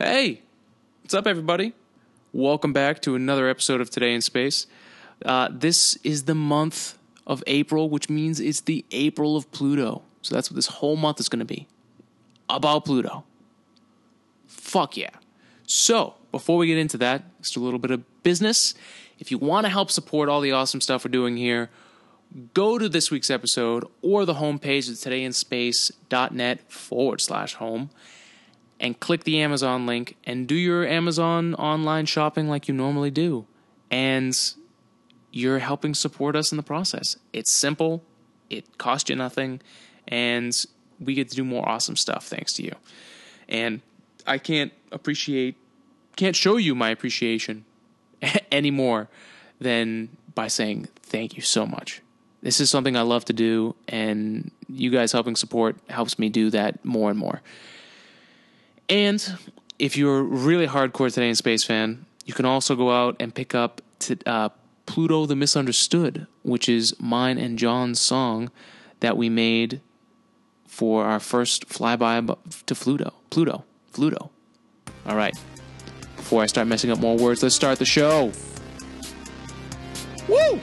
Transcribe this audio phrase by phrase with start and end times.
[0.00, 0.42] Hey,
[1.02, 1.72] what's up, everybody?
[2.32, 4.68] Welcome back to another episode of Today in Space.
[5.26, 10.02] Uh, this is the month of April, which means it's the April of Pluto.
[10.22, 11.66] So that's what this whole month is going to be
[12.48, 13.24] about Pluto.
[14.46, 15.10] Fuck yeah.
[15.66, 18.74] So, before we get into that, just a little bit of business.
[19.18, 21.70] If you want to help support all the awesome stuff we're doing here,
[22.54, 27.90] go to this week's episode or the homepage at todayinspace.net forward slash home
[28.80, 33.46] and click the Amazon link and do your Amazon online shopping like you normally do.
[33.90, 34.38] And
[35.30, 37.16] you're helping support us in the process.
[37.32, 38.02] It's simple,
[38.50, 39.60] it costs you nothing,
[40.06, 40.54] and
[41.00, 42.74] we get to do more awesome stuff thanks to you.
[43.48, 43.80] And
[44.26, 45.56] I can't appreciate,
[46.16, 47.64] can't show you my appreciation
[48.52, 49.08] any more
[49.60, 52.02] than by saying thank you so much.
[52.42, 56.50] This is something I love to do, and you guys helping support helps me do
[56.50, 57.42] that more and more.
[58.88, 59.38] And
[59.78, 63.54] if you're really hardcore Today in Space fan, you can also go out and pick
[63.54, 63.80] up
[64.26, 64.48] uh,
[64.86, 68.50] Pluto the Misunderstood, which is mine and John's song
[69.00, 69.80] that we made
[70.66, 72.36] for our first flyby
[72.66, 73.12] to Pluto.
[73.30, 73.64] Pluto.
[73.92, 74.30] Pluto.
[75.06, 75.34] All right.
[76.16, 78.32] Before I start messing up more words, let's start the show.
[80.28, 80.60] Woo!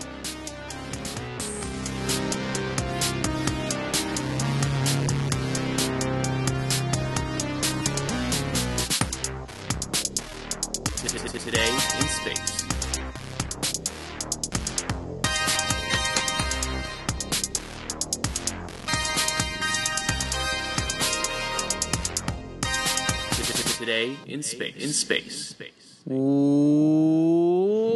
[24.45, 24.83] Today in space.
[24.83, 25.47] In space.
[25.47, 26.01] Space.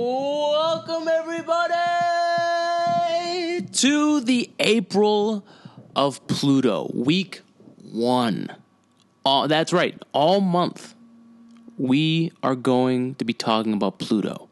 [0.09, 1.75] Welcome, everybody,
[3.71, 5.45] to the April
[5.95, 7.41] of Pluto, week
[7.91, 8.55] one.
[9.23, 10.95] All, that's right, all month
[11.77, 14.49] we are going to be talking about Pluto.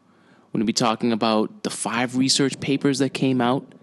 [0.52, 3.74] We're going to be talking about the five research papers that came out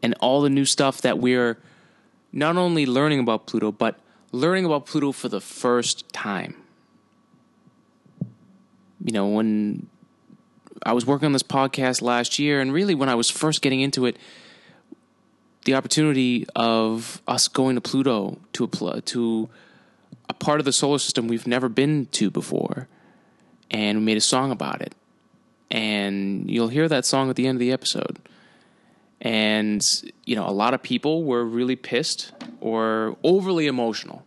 [0.00, 1.58] and all the new stuff that we're
[2.32, 3.98] not only learning about Pluto, but
[4.30, 6.61] learning about Pluto for the first time.
[9.04, 9.88] You know, when
[10.84, 13.80] I was working on this podcast last year, and really when I was first getting
[13.80, 14.16] into it,
[15.64, 19.48] the opportunity of us going to Pluto to a, to
[20.28, 22.88] a part of the solar system we've never been to before,
[23.70, 24.94] and we made a song about it.
[25.70, 28.18] And you'll hear that song at the end of the episode.
[29.20, 34.24] And, you know, a lot of people were really pissed or overly emotional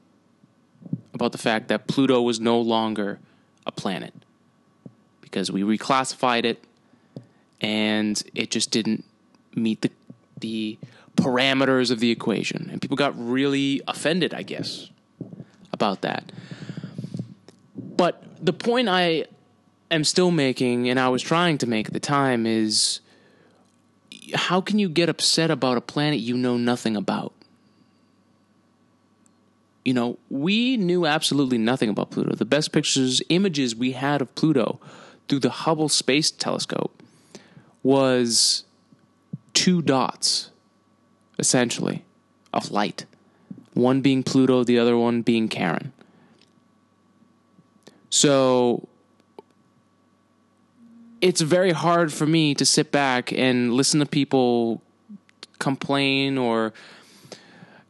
[1.14, 3.20] about the fact that Pluto was no longer
[3.66, 4.14] a planet
[5.36, 6.64] because we reclassified it
[7.60, 9.04] and it just didn't
[9.54, 9.92] meet the
[10.40, 10.78] the
[11.18, 12.70] parameters of the equation.
[12.72, 14.90] And people got really offended i guess
[15.74, 16.32] about that.
[17.76, 19.26] But the point i
[19.92, 23.02] am still making and i was trying to make at the time is
[24.34, 27.34] how can you get upset about a planet you know nothing about?
[29.84, 32.36] You know we knew absolutely nothing about pluto.
[32.36, 34.80] The best pictures images we had of pluto
[35.28, 37.02] through the Hubble Space Telescope
[37.84, 38.66] was
[39.54, 40.52] two dots,
[41.40, 42.04] essentially,
[42.54, 43.06] of light.
[43.74, 45.92] One being Pluto, the other one being Charon.
[48.10, 48.88] So
[51.22, 54.82] it's very hard for me to sit back and listen to people
[55.60, 56.74] complain or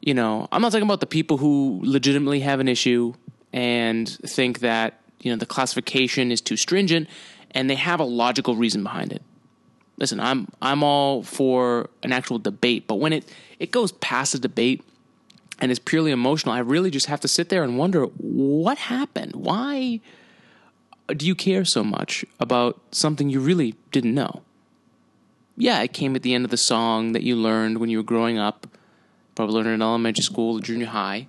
[0.01, 3.15] you know, I'm not talking about the people who legitimately have an issue
[3.51, 7.07] and think that you know the classification is too stringent
[7.51, 9.21] and they have a logical reason behind it.
[9.97, 14.39] Listen i'm i'm all for an actual debate but when it it goes past a
[14.39, 14.83] debate
[15.59, 19.35] and is purely emotional i really just have to sit there and wonder what happened?
[19.35, 20.01] Why
[21.07, 24.41] do you care so much about something you really didn't know?
[25.55, 28.03] Yeah it came at the end of the song that you learned when you were
[28.03, 28.67] growing up
[29.35, 31.27] probably learned in elementary school or junior high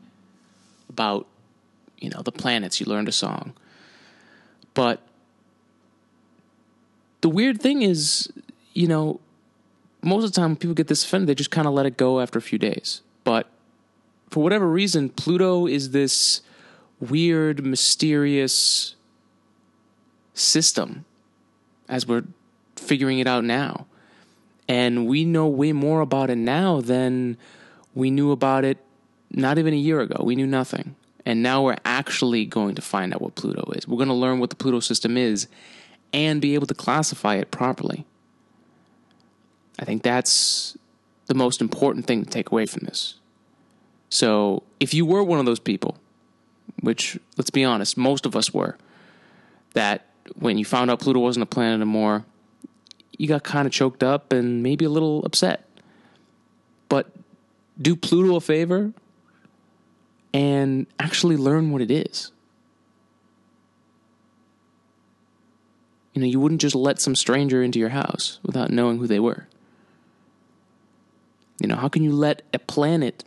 [0.89, 1.27] about
[1.99, 2.81] you know the planets.
[2.81, 3.55] You learned a song
[4.77, 5.01] but
[7.23, 8.31] the weird thing is,
[8.75, 9.21] you know,
[10.03, 12.21] most of the time people get this offended, they just kind of let it go
[12.21, 13.01] after a few days.
[13.25, 13.49] But
[14.29, 16.43] for whatever reason, Pluto is this
[17.01, 18.95] weird, mysterious
[20.35, 21.07] system
[21.89, 22.25] as we're
[22.77, 23.87] figuring it out now.
[24.69, 27.39] And we know way more about it now than
[27.95, 28.77] we knew about it
[29.31, 30.23] not even a year ago.
[30.23, 30.97] We knew nothing.
[31.27, 33.87] And now we're actually going to find out what Pluto is.
[33.87, 35.49] We're going to learn what the Pluto system is
[36.13, 38.07] and be able to classify it properly.
[39.79, 40.79] I think that's
[41.27, 43.17] the most important thing to take away from this.
[44.09, 45.99] So, if you were one of those people
[46.81, 48.77] which, let's be honest, most of us were,
[49.75, 50.07] that
[50.39, 52.25] when you found out Pluto wasn't a planet anymore,
[53.19, 55.69] you got kind of choked up and maybe a little upset.
[56.89, 57.11] But
[57.81, 58.93] do Pluto a favor
[60.37, 62.31] and actually learn what it is.
[66.13, 69.19] You know, you wouldn't just let some stranger into your house without knowing who they
[69.19, 69.49] were.
[71.59, 73.25] You know, how can you let a planet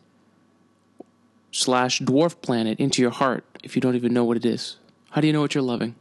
[1.52, 4.78] slash dwarf planet into your heart if you don't even know what it is?
[5.10, 5.96] How do you know what you're loving?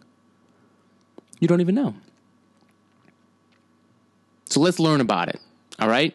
[1.40, 1.94] You don't even know.
[4.44, 5.40] So let's learn about it,
[5.78, 6.14] all right?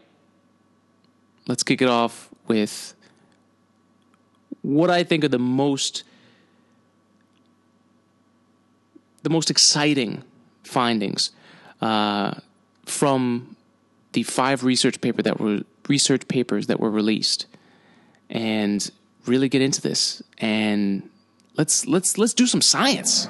[1.48, 2.94] Let's kick it off with
[4.64, 6.04] what I think are the most
[9.22, 10.22] the most exciting
[10.64, 11.32] findings
[11.82, 12.34] uh,
[12.86, 13.56] from
[14.12, 17.46] the five research paper that were research papers that were released,
[18.30, 18.90] and
[19.26, 21.10] really get into this and
[21.56, 23.28] let's let's let's do some science.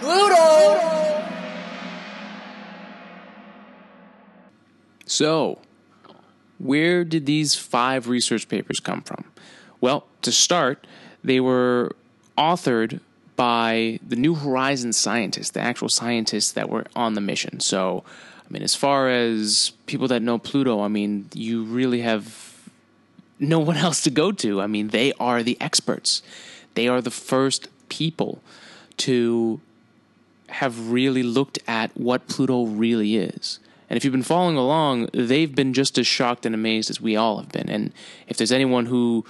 [0.00, 0.92] Pluto!
[5.06, 5.60] So,
[6.58, 9.31] where did these five research papers come from?
[9.82, 10.86] Well, to start,
[11.22, 11.94] they were
[12.38, 13.00] authored
[13.34, 17.58] by the New Horizons scientists, the actual scientists that were on the mission.
[17.58, 18.04] So,
[18.48, 22.70] I mean, as far as people that know Pluto, I mean, you really have
[23.40, 24.60] no one else to go to.
[24.60, 26.22] I mean, they are the experts.
[26.74, 28.40] They are the first people
[28.98, 29.60] to
[30.48, 33.58] have really looked at what Pluto really is.
[33.90, 37.16] And if you've been following along, they've been just as shocked and amazed as we
[37.16, 37.68] all have been.
[37.68, 37.92] And
[38.28, 39.24] if there's anyone who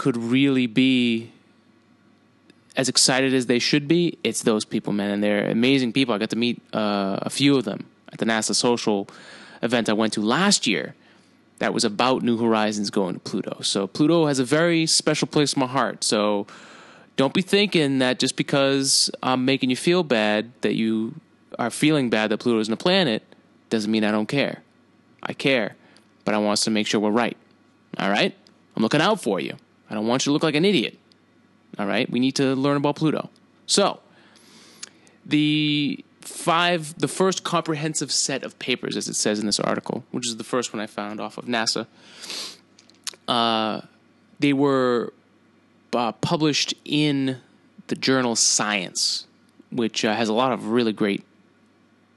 [0.00, 1.30] could really be
[2.74, 5.10] as excited as they should be, it's those people, man.
[5.10, 6.14] And they're amazing people.
[6.14, 9.08] I got to meet uh, a few of them at the NASA Social
[9.60, 10.94] event I went to last year
[11.58, 13.60] that was about New Horizons going to Pluto.
[13.60, 16.02] So Pluto has a very special place in my heart.
[16.02, 16.46] So
[17.18, 21.16] don't be thinking that just because I'm making you feel bad that you
[21.58, 23.22] are feeling bad that Pluto isn't a planet
[23.68, 24.62] doesn't mean I don't care.
[25.22, 25.76] I care,
[26.24, 27.36] but I want us to make sure we're right.
[27.98, 28.34] All right?
[28.74, 29.56] I'm looking out for you.
[29.90, 30.98] I don't want you to look like an idiot.
[31.78, 32.08] All right?
[32.08, 33.28] We need to learn about Pluto.
[33.66, 34.00] So,
[35.26, 40.26] the five, the first comprehensive set of papers, as it says in this article, which
[40.26, 41.86] is the first one I found off of NASA,
[43.28, 43.82] uh,
[44.38, 45.12] they were
[45.92, 47.38] uh, published in
[47.88, 49.26] the journal Science,
[49.70, 51.24] which uh, has a lot of really great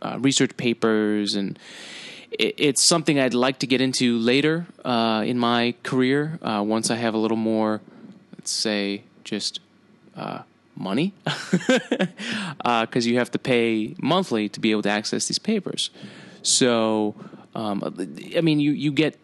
[0.01, 1.57] uh, research papers and
[2.39, 6.91] it, it's something I'd like to get into later uh, in my career uh, once
[6.91, 7.81] I have a little more,
[8.35, 9.59] let's say, just
[10.15, 10.39] uh,
[10.75, 15.89] money, because you have to pay monthly to be able to access these papers.
[16.41, 17.15] So,
[17.55, 17.83] um,
[18.35, 19.17] I mean, you you get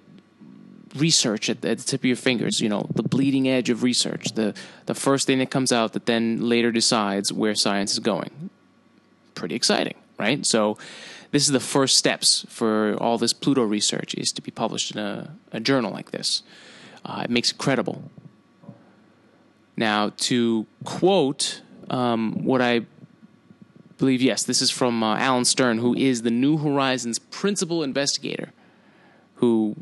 [0.96, 2.62] research at, at, the tip of your fingers.
[2.62, 4.54] You know, the bleeding edge of research, the
[4.86, 8.50] the first thing that comes out that then later decides where science is going.
[9.36, 10.46] Pretty exciting right?
[10.46, 10.78] So
[11.31, 14.98] this is the first steps for all this Pluto research is to be published in
[14.98, 16.44] a, a journal like this.
[17.06, 18.10] Uh, it makes it credible.
[19.78, 22.81] Now, to quote um, what I
[23.98, 28.52] believe, yes, this is from uh, Alan Stern, who is the New Horizons principal investigator.
[29.36, 29.75] Who,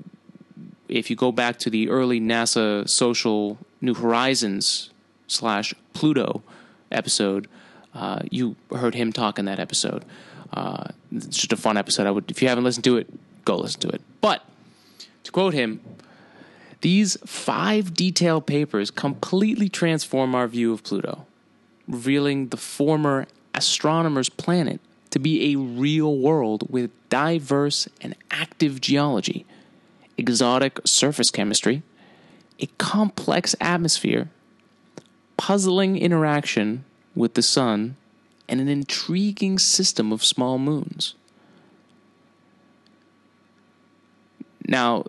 [0.87, 4.91] if you go back to the early NASA social New Horizons
[5.27, 6.43] slash Pluto
[6.91, 7.47] episode,
[7.95, 10.05] uh, you heard him talk in that episode.
[10.53, 12.07] Uh, it's just a fun episode.
[12.07, 13.07] I would, if you haven't listened to it,
[13.45, 14.01] go listen to it.
[14.21, 14.43] But
[15.23, 15.81] to quote him,
[16.81, 21.25] these five detailed papers completely transform our view of Pluto,
[21.87, 29.45] revealing the former astronomer's planet to be a real world with diverse and active geology,
[30.17, 31.81] exotic surface chemistry,
[32.59, 34.29] a complex atmosphere,
[35.37, 36.83] puzzling interaction
[37.15, 37.95] with the sun,
[38.49, 41.15] and an intriguing system of small moons.
[44.67, 45.05] Now,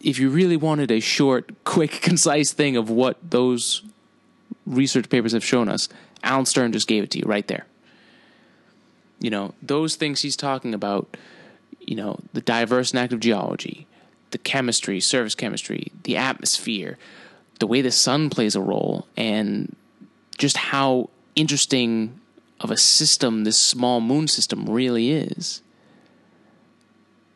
[0.00, 3.82] if you really wanted a short, quick, concise thing of what those
[4.66, 5.88] research papers have shown us,
[6.22, 7.66] Alan Stern just gave it to you right there.
[9.20, 11.16] You know, those things he's talking about,
[11.80, 13.86] you know, the diverse and active geology,
[14.30, 16.96] the chemistry, surface chemistry, the atmosphere,
[17.58, 19.76] the way the sun plays a role, and
[20.38, 22.20] just how interesting
[22.60, 25.62] of a system this small moon system really is.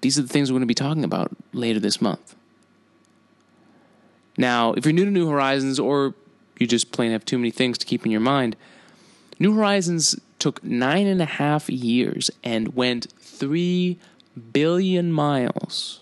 [0.03, 2.35] These are the things we're going to be talking about later this month.
[4.37, 6.15] Now, if you're new to New Horizons or
[6.59, 8.57] you just plain have too many things to keep in your mind,
[9.39, 13.99] New Horizons took nine and a half years and went three
[14.53, 16.01] billion miles,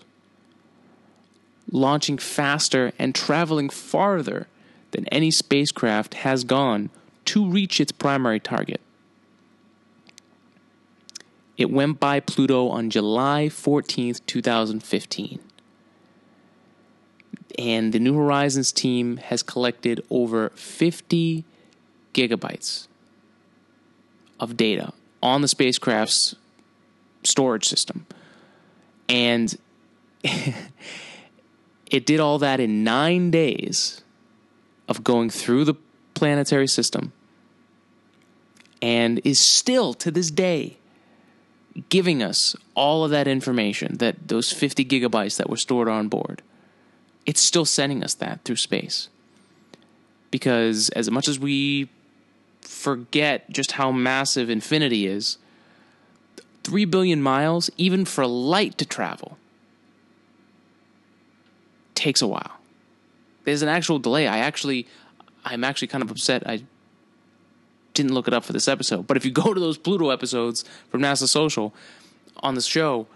[1.71, 4.47] launching faster and traveling farther
[4.91, 6.89] than any spacecraft has gone
[7.25, 8.81] to reach its primary target.
[11.57, 15.39] It went by Pluto on July 14th, 2015.
[17.59, 21.45] And the New Horizons team has collected over 50
[22.13, 22.87] gigabytes
[24.39, 26.35] of data on the spacecraft's
[27.23, 28.07] storage system.
[29.07, 29.55] And
[30.23, 34.01] it did all that in nine days
[34.87, 35.75] of going through the
[36.13, 37.11] planetary system
[38.81, 40.77] and is still to this day
[41.89, 46.41] giving us all of that information that those 50 gigabytes that were stored on board
[47.25, 49.09] it's still sending us that through space.
[50.31, 51.89] Because as much as we
[52.61, 55.37] forget just how massive infinity is
[56.63, 59.37] 3 billion miles even for light to travel
[61.93, 62.57] takes a while.
[63.43, 64.27] There's an actual delay.
[64.27, 64.87] I actually
[65.45, 66.63] i'm actually kind of upset i
[67.93, 69.07] didn't look it up for this episode.
[69.07, 71.73] But if you go to those Pluto episodes from NASA Social
[72.37, 73.07] on the show,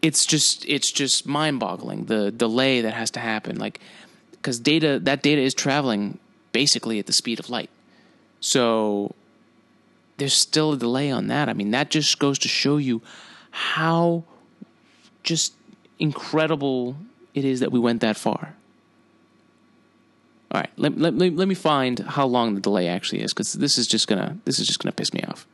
[0.00, 3.58] it's just it's just mind-boggling the delay that has to happen.
[3.58, 3.80] Like
[4.32, 6.18] because data that data is traveling
[6.52, 7.70] basically at the speed of light.
[8.40, 9.14] So
[10.16, 11.48] there's still a delay on that.
[11.48, 13.02] I mean, that just goes to show you
[13.50, 14.24] how
[15.22, 15.54] just
[15.98, 16.96] incredible
[17.34, 18.54] it is that we went that far.
[20.50, 23.52] All right, let, let, let, let me find how long the delay actually is because
[23.52, 25.46] this is just gonna this is just gonna piss me off.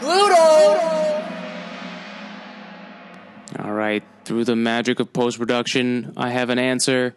[0.00, 0.86] Pluto!
[3.58, 7.14] All right, through the magic of post production, I have an answer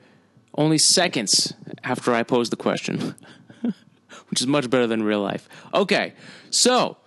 [0.53, 3.15] only seconds after I pose the question,
[4.29, 5.47] which is much better than real life.
[5.73, 6.13] Okay,
[6.49, 6.97] so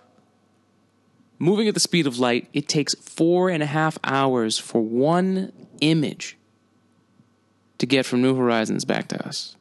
[1.37, 5.51] moving at the speed of light, it takes four and a half hours for one
[5.79, 6.37] image
[7.77, 9.55] to get from New Horizons back to us.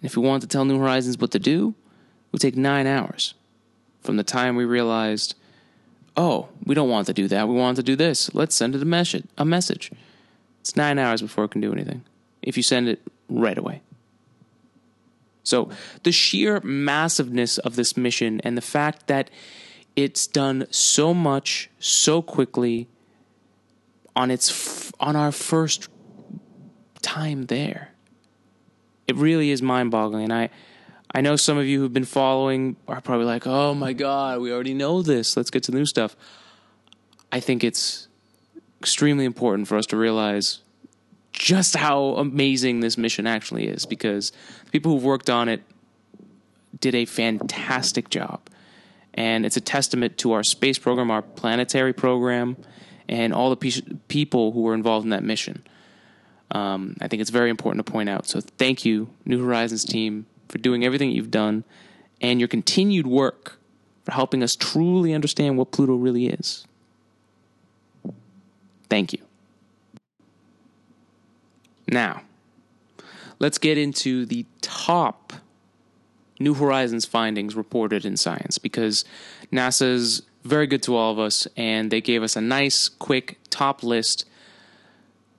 [0.00, 2.86] And if we wanted to tell New Horizons what to do, it would take nine
[2.86, 3.34] hours
[4.00, 5.34] from the time we realized,
[6.16, 7.48] oh, we don't want to do that.
[7.48, 8.34] We want to do this.
[8.34, 9.24] Let's send it a message.
[9.38, 9.92] A message.
[10.60, 12.04] It's nine hours before it can do anything.
[12.42, 13.82] If you send it right away.
[15.44, 15.70] So
[16.02, 19.30] the sheer massiveness of this mission and the fact that
[19.96, 22.88] it's done so much so quickly
[24.14, 25.88] on its f- on our first
[27.02, 27.90] time there.
[29.06, 30.24] It really is mind-boggling.
[30.24, 30.50] And I
[31.14, 34.52] I know some of you who've been following are probably like, "Oh my god, we
[34.52, 35.36] already know this.
[35.36, 36.16] Let's get to the new stuff."
[37.30, 38.08] I think it's
[38.80, 40.60] extremely important for us to realize
[41.32, 44.32] just how amazing this mission actually is because
[44.64, 45.62] the people who've worked on it
[46.80, 48.40] did a fantastic job.
[49.14, 52.56] And it's a testament to our space program, our planetary program,
[53.08, 55.62] and all the pe- people who were involved in that mission.
[56.52, 58.26] Um, I think it's very important to point out.
[58.26, 61.64] So thank you, New Horizons team, for doing everything you've done
[62.20, 63.58] and your continued work
[64.04, 66.66] for helping us truly understand what Pluto really is.
[68.88, 69.20] Thank you.
[71.88, 72.22] Now,
[73.38, 75.32] let's get into the top
[76.38, 79.04] New Horizons findings reported in Science because
[79.52, 83.82] NASA's very good to all of us and they gave us a nice, quick top
[83.82, 84.26] list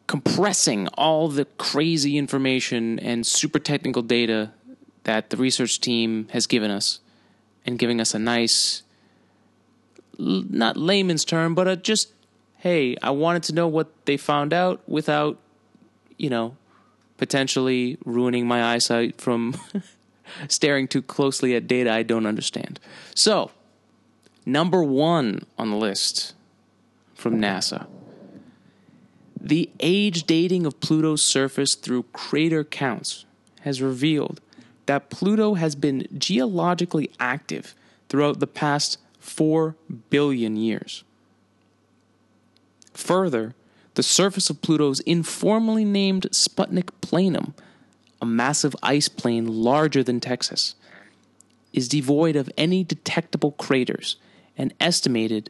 [0.07, 4.51] compressing all the crazy information and super technical data
[5.03, 6.99] that the research team has given us
[7.65, 8.83] and giving us a nice
[10.17, 12.11] not layman's term but a just
[12.59, 15.39] hey i wanted to know what they found out without
[16.17, 16.55] you know
[17.17, 19.55] potentially ruining my eyesight from
[20.47, 22.79] staring too closely at data i don't understand.
[23.15, 23.51] So
[24.45, 26.33] number 1 on the list
[27.13, 27.87] from nasa
[29.43, 33.25] the age dating of Pluto's surface through crater counts
[33.61, 34.39] has revealed
[34.85, 37.75] that Pluto has been geologically active
[38.07, 39.75] throughout the past 4
[40.09, 41.03] billion years.
[42.93, 43.53] Further,
[43.95, 47.53] the surface of Pluto's informally named Sputnik Planum,
[48.21, 50.75] a massive ice plain larger than Texas,
[51.73, 54.15] is devoid of any detectable craters
[54.57, 55.49] and estimated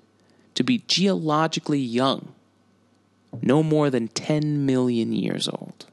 [0.56, 2.34] to be geologically young
[3.42, 5.86] no more than 10 million years old.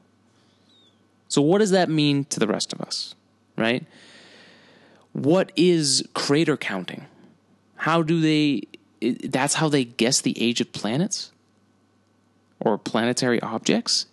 [1.27, 3.15] So, what does that mean to the rest of us,
[3.57, 3.85] right?
[5.13, 7.05] What is crater counting?
[7.75, 8.63] How do they,
[9.23, 11.31] that's how they guess the age of planets
[12.59, 14.05] or planetary objects?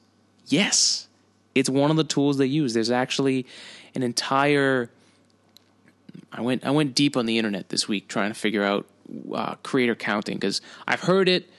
[0.47, 1.09] Yes,
[1.55, 2.73] it's one of the tools they use.
[2.73, 3.47] There's actually
[3.95, 4.91] an entire,
[6.33, 8.87] I went, I went deep on the internet this week trying to figure out
[9.35, 11.51] uh, crater counting because I've heard it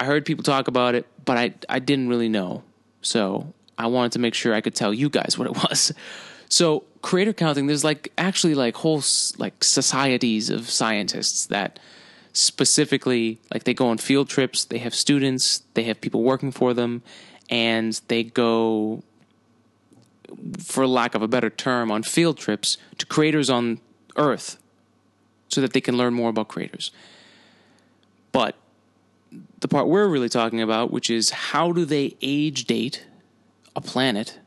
[0.00, 2.64] I heard people talk about it, but I I didn't really know.
[3.02, 5.92] So I wanted to make sure I could tell you guys what it was.
[6.48, 9.02] So crater counting, there's like actually like whole
[9.38, 11.78] like societies of scientists that
[12.32, 14.64] specifically like they go on field trips.
[14.64, 17.02] They have students, they have people working for them,
[17.50, 19.02] and they go,
[20.58, 23.80] for lack of a better term, on field trips to craters on
[24.16, 24.58] Earth,
[25.48, 26.90] so that they can learn more about craters.
[28.32, 28.56] But
[29.60, 33.06] the part we're really talking about, which is how do they age date
[33.76, 34.38] a planet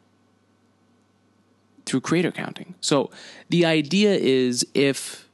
[1.86, 2.75] through crater counting?
[2.82, 3.12] So
[3.50, 5.28] the idea is if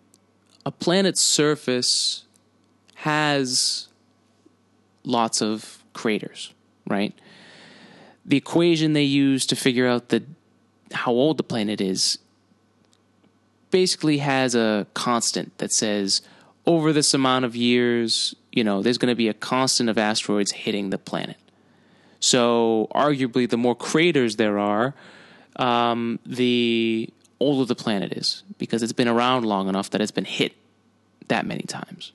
[0.66, 2.26] a planet's surface
[2.96, 3.88] has
[5.04, 6.54] lots of craters,
[6.88, 7.18] right?
[8.26, 10.24] The equation they use to figure out the
[10.92, 12.18] how old the planet is
[13.72, 16.22] basically has a constant that says
[16.70, 20.52] over this amount of years, you know, there's going to be a constant of asteroids
[20.52, 21.38] hitting the planet.
[22.20, 24.94] So, arguably, the more craters there are,
[25.56, 27.10] um, the
[27.40, 30.54] older the planet is because it's been around long enough that it's been hit
[31.28, 32.12] that many times,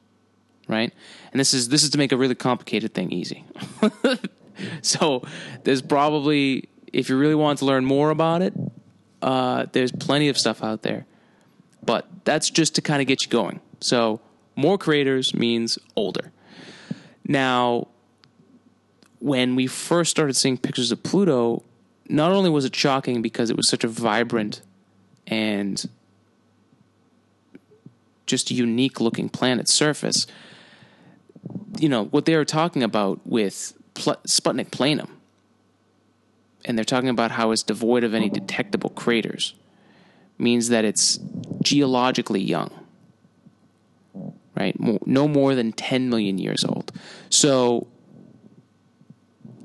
[0.69, 0.93] right?
[1.33, 3.45] And this is this is to make a really complicated thing easy.
[4.83, 5.25] so,
[5.65, 8.55] there's probably if you really want to learn more about it,
[9.21, 11.07] uh, there's plenty of stuff out there.
[11.85, 13.59] But that's just to kind of get you going.
[13.81, 14.21] So,
[14.57, 16.33] more craters means older.
[17.27, 17.89] Now,
[19.19, 21.63] when we first started seeing pictures of Pluto,
[22.09, 24.61] not only was it shocking because it was such a vibrant
[25.27, 25.89] and
[28.27, 30.27] just unique looking planet surface,
[31.79, 35.09] you know, what they were talking about with Pl- Sputnik Planum,
[36.65, 39.55] and they're talking about how it's devoid of any detectable craters,
[40.39, 41.19] means that it's
[41.63, 42.84] geologically young
[44.65, 45.07] right?
[45.07, 46.93] No more than 10 million years old.
[47.31, 47.87] So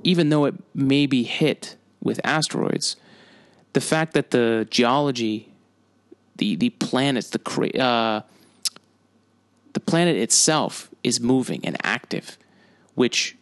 [0.03, 2.95] even though it may be hit with asteroids,
[3.73, 5.53] the fact that the geology,
[6.37, 7.41] the the planets, the
[7.79, 8.21] uh,
[9.73, 12.37] the planet itself is moving and active,
[12.95, 13.37] which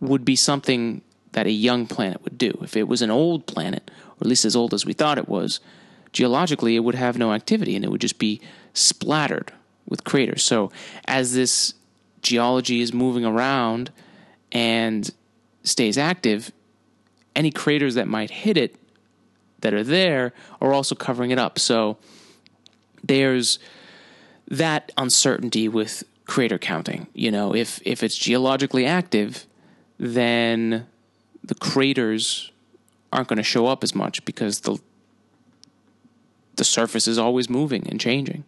[0.00, 1.00] would be something
[1.32, 2.52] that a young planet would do.
[2.62, 5.28] If it was an old planet, or at least as old as we thought it
[5.28, 5.60] was,
[6.12, 8.40] geologically it would have no activity and it would just be
[8.72, 9.52] splattered
[9.88, 10.42] with craters.
[10.42, 10.70] So
[11.06, 11.74] as this
[12.22, 13.90] geology is moving around
[14.52, 15.10] and
[15.62, 16.52] stays active,
[17.36, 18.76] any craters that might hit it
[19.60, 21.58] that are there are also covering it up.
[21.58, 21.96] So
[23.02, 23.58] there's
[24.48, 27.06] that uncertainty with crater counting.
[27.14, 29.46] You know, if if it's geologically active,
[29.98, 30.86] then
[31.42, 32.50] the craters
[33.12, 34.78] aren't going to show up as much because the
[36.56, 38.44] the surface is always moving and changing.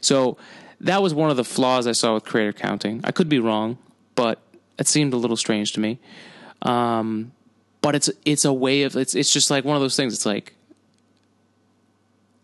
[0.00, 0.36] So
[0.82, 3.00] that was one of the flaws I saw with crater counting.
[3.04, 3.78] I could be wrong,
[4.14, 4.40] but
[4.78, 5.98] it seemed a little strange to me.
[6.62, 7.32] Um,
[7.80, 10.12] but it's it's a way of it's it's just like one of those things.
[10.12, 10.54] It's like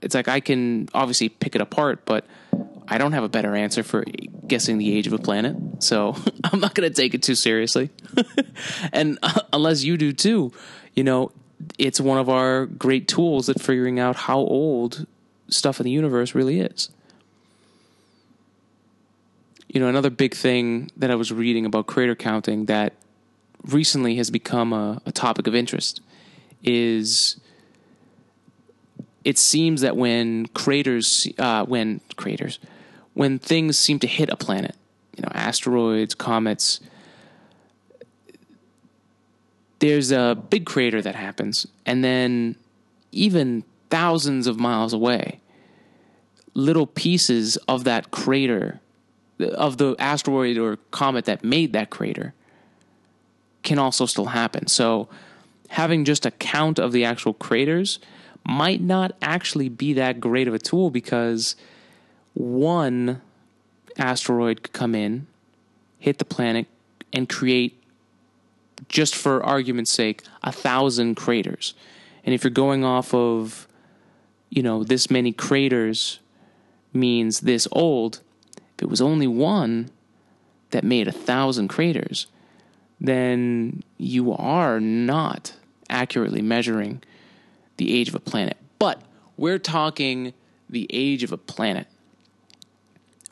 [0.01, 2.27] it's like I can obviously pick it apart, but
[2.87, 4.05] I don't have a better answer for
[4.47, 7.91] guessing the age of a planet, so I'm not going to take it too seriously.
[8.93, 10.53] and uh, unless you do too,
[10.95, 11.33] you know,
[11.77, 15.07] it's one of our great tools at figuring out how old
[15.49, 16.91] stuff in the universe really is
[19.69, 22.95] you know, another big thing that I was reading about crater counting that
[23.65, 26.01] recently has become a, a topic of interest
[26.63, 27.39] is
[29.25, 32.59] it seems that when craters, uh, when craters,
[33.13, 34.75] when things seem to hit a planet,
[35.17, 36.81] you know, asteroids, comets,
[39.81, 42.57] there's a big crater that happens, and then
[43.13, 45.41] even thousands of miles away,
[46.55, 48.81] little pieces of that crater
[49.41, 52.35] of the asteroid or comet that made that crater
[53.63, 54.67] can also still happen.
[54.67, 55.09] So
[55.69, 57.99] having just a count of the actual craters
[58.45, 61.57] might not actually be that great of a tool because
[62.35, 63.21] one
[63.99, 65.27] asteroid could come in,
[65.99, 66.67] hit the planet,
[67.13, 67.83] and create,
[68.89, 71.75] just for argument's sake, a thousand craters.
[72.25, 73.67] And if you're going off of,
[74.51, 76.21] you know, this many craters
[76.93, 78.21] means this old,
[78.79, 79.91] if it was only one
[80.71, 82.29] that made a thousand craters,
[83.01, 85.57] then you are not
[85.91, 87.03] accurately measuring
[87.77, 88.57] the age of a planet.
[88.79, 89.03] But
[89.37, 90.33] we're talking
[90.71, 91.89] the age of a planet,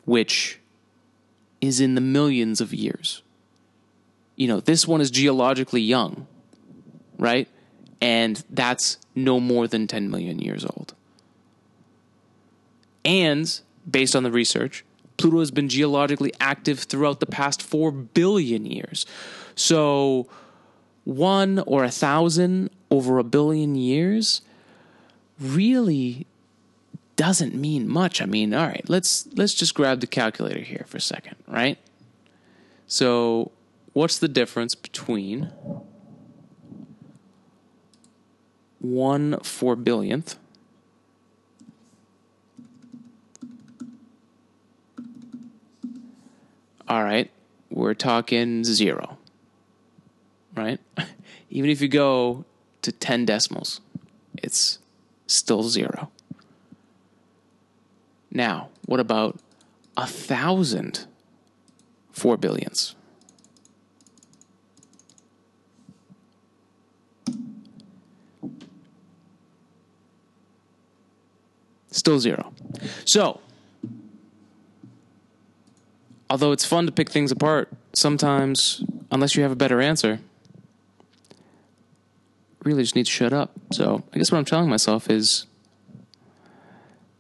[0.05, 0.59] which
[1.61, 3.23] is in the millions of years.
[4.35, 6.27] You know, this one is geologically young,
[7.19, 7.49] right?
[8.01, 10.95] And that's no more than 10 million years old.
[13.05, 14.85] And based on the research,
[15.17, 19.07] Pluto has been geologically active throughout the past 4 billion years.
[19.55, 20.29] So,
[21.05, 24.43] one or a thousand over a billion years
[25.39, 26.27] really
[27.17, 28.21] doesn't mean much.
[28.21, 31.79] I mean, all right, let's let's just grab the calculator here for a second, right?
[32.87, 33.53] So,
[33.93, 35.53] what's the difference between
[38.79, 40.37] one four billionth
[46.89, 47.31] all right,
[47.71, 49.19] we're talking zero,
[50.55, 50.79] right?
[51.51, 52.45] Even if you go
[52.83, 53.81] to 10 decimals,
[54.37, 54.79] it's
[55.27, 56.11] still zero.
[58.31, 59.39] Now, what about
[59.97, 61.07] a thousand
[62.13, 62.95] four billions?
[71.91, 72.53] Still zero.
[73.07, 73.41] So,
[76.29, 80.21] although it's fun to pick things apart, sometimes, unless you have a better answer,
[82.65, 83.53] really just need to shut up.
[83.73, 85.47] So I guess what I'm telling myself is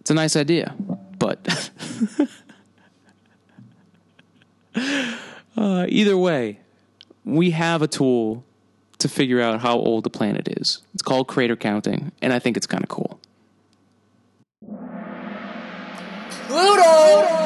[0.01, 0.75] it's a nice idea,
[1.19, 1.71] but
[5.57, 6.61] uh, either way,
[7.25, 8.45] we have a tool
[8.99, 10.83] to figure out how old the planet is.
[10.95, 13.21] It's called crater counting, and I think it's kind of cool.
[16.49, 17.46] Pluto!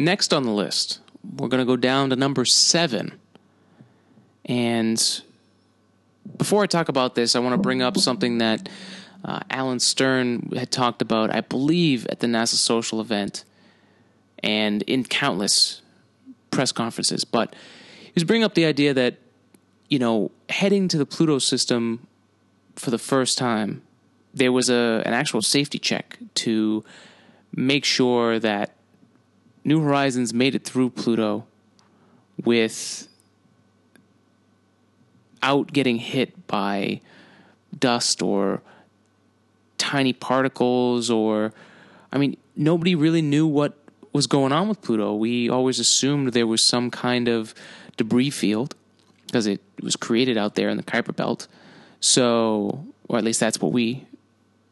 [0.00, 1.00] Next on the list,
[1.36, 3.20] we're going to go down to number seven.
[4.46, 5.22] And
[6.38, 8.66] before I talk about this, I want to bring up something that
[9.22, 13.44] uh, Alan Stern had talked about, I believe, at the NASA social event
[14.42, 15.82] and in countless
[16.50, 17.26] press conferences.
[17.26, 17.54] But
[18.02, 19.18] he was bringing up the idea that,
[19.90, 22.06] you know, heading to the Pluto system
[22.74, 23.82] for the first time,
[24.32, 26.86] there was a an actual safety check to
[27.54, 28.76] make sure that
[29.64, 31.46] New Horizons made it through Pluto
[32.44, 33.08] with
[35.42, 37.00] out getting hit by
[37.78, 38.62] dust or
[39.78, 41.52] tiny particles or
[42.12, 43.76] I mean nobody really knew what
[44.12, 45.14] was going on with Pluto.
[45.14, 47.54] We always assumed there was some kind of
[47.96, 48.74] debris field
[49.26, 51.46] because it was created out there in the Kuiper belt.
[52.00, 54.06] So, or at least that's what we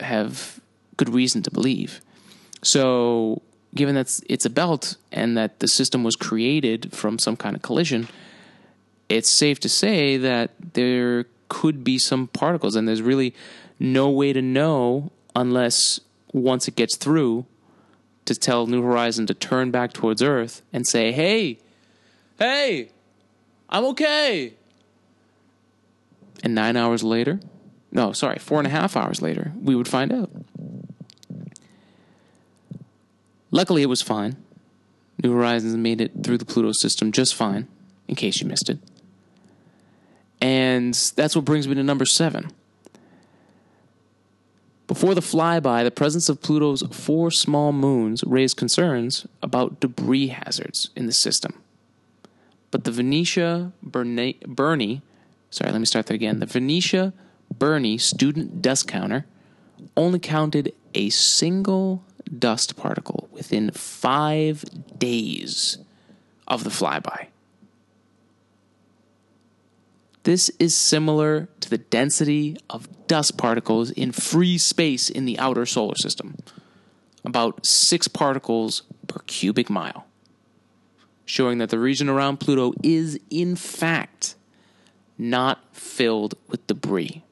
[0.00, 0.60] have
[0.96, 2.00] good reason to believe.
[2.62, 3.42] So,
[3.78, 7.62] given that it's a belt and that the system was created from some kind of
[7.62, 8.08] collision,
[9.08, 13.32] it's safe to say that there could be some particles, and there's really
[13.78, 16.00] no way to know unless
[16.32, 17.46] once it gets through
[18.24, 21.58] to tell New Horizon to turn back towards Earth and say, hey,
[22.36, 22.90] hey,
[23.70, 24.54] I'm okay.
[26.42, 27.38] And nine hours later,
[27.92, 30.30] no, sorry, four and a half hours later, we would find out.
[33.50, 34.36] Luckily, it was fine.
[35.22, 37.66] New Horizons made it through the Pluto system just fine,
[38.06, 38.78] in case you missed it.
[40.40, 42.50] And that's what brings me to number seven.
[44.86, 50.90] Before the flyby, the presence of Pluto's four small moons raised concerns about debris hazards
[50.96, 51.60] in the system.
[52.70, 55.02] But the Venetia Burney,
[55.50, 56.38] sorry, let me start that again.
[56.40, 57.12] The Venetia
[57.52, 59.26] Burney student dust counter
[59.96, 62.02] only counted a single
[62.38, 64.64] dust particle within five
[64.98, 65.78] days
[66.46, 67.28] of the flyby.
[70.24, 75.64] This is similar to the density of dust particles in free space in the outer
[75.64, 76.36] solar system,
[77.24, 80.06] about six particles per cubic mile,
[81.24, 84.34] showing that the region around Pluto is, in fact,
[85.16, 87.22] not filled with debris.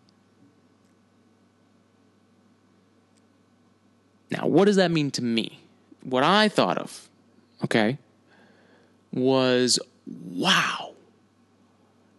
[4.36, 5.60] Now, what does that mean to me?
[6.02, 7.08] What I thought of,
[7.64, 7.98] okay,
[9.12, 10.92] was wow.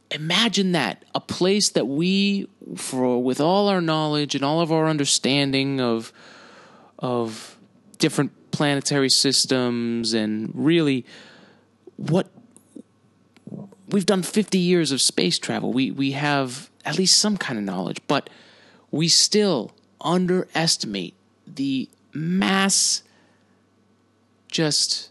[0.10, 4.88] Imagine that a place that we, for with all our knowledge and all of our
[4.88, 6.12] understanding of
[7.00, 7.58] of
[8.00, 11.06] different planetary systems and really
[11.98, 12.28] what
[13.90, 15.72] we've done 50 years of space travel.
[15.72, 18.30] We we have at least some kind of knowledge, but
[18.92, 21.14] we still underestimate
[21.46, 23.04] the mass
[24.48, 25.10] just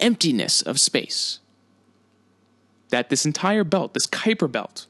[0.00, 1.40] emptiness of space.
[2.90, 4.86] That this entire belt, this Kuiper belt,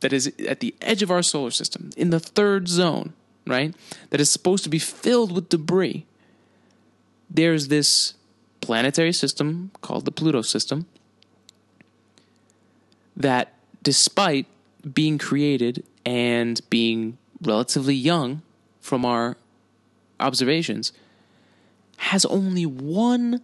[0.00, 3.14] that is at the edge of our solar system, in the third zone,
[3.46, 3.74] right,
[4.10, 6.06] that is supposed to be filled with debris,
[7.28, 8.14] there's this
[8.60, 10.86] planetary system called the Pluto system
[13.16, 14.46] that, despite
[14.94, 18.42] being created and being relatively young,
[18.88, 19.36] from our
[20.18, 20.92] observations
[21.98, 23.40] has only one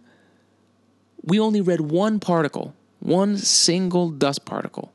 [1.23, 4.91] we only read one particle one single dust particle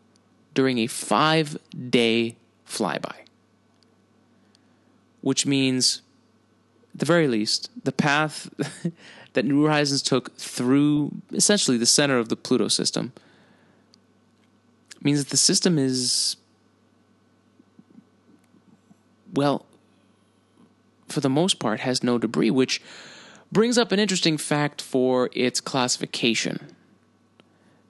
[0.52, 1.56] during a five
[1.88, 2.36] day
[2.66, 3.14] flyby.
[5.20, 6.02] Which means,
[6.94, 8.50] at the very least, the path
[9.34, 13.12] that New Horizons took through essentially the center of the Pluto system
[15.02, 16.36] means that the system is,
[19.32, 19.66] well,
[21.10, 22.80] for the most part, has no debris, which
[23.52, 26.74] brings up an interesting fact for its classification.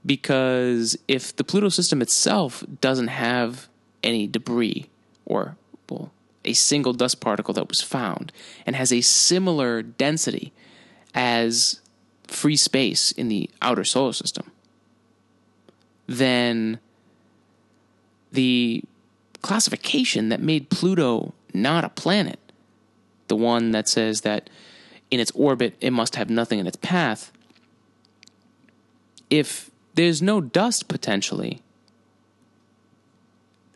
[0.04, 3.68] Because if the Pluto system itself doesn't have
[4.02, 4.88] any debris,
[5.26, 5.56] or,
[5.90, 6.10] well,
[6.44, 8.32] a single dust particle that was found,
[8.64, 10.52] and has a similar density
[11.14, 11.80] as
[12.26, 14.50] free space in the outer solar system,
[16.06, 16.78] then
[18.32, 18.82] the
[19.42, 22.38] classification that made Pluto not a planet,
[23.30, 24.50] the one that says that
[25.10, 27.32] in its orbit it must have nothing in its path,
[29.30, 31.62] if there's no dust potentially,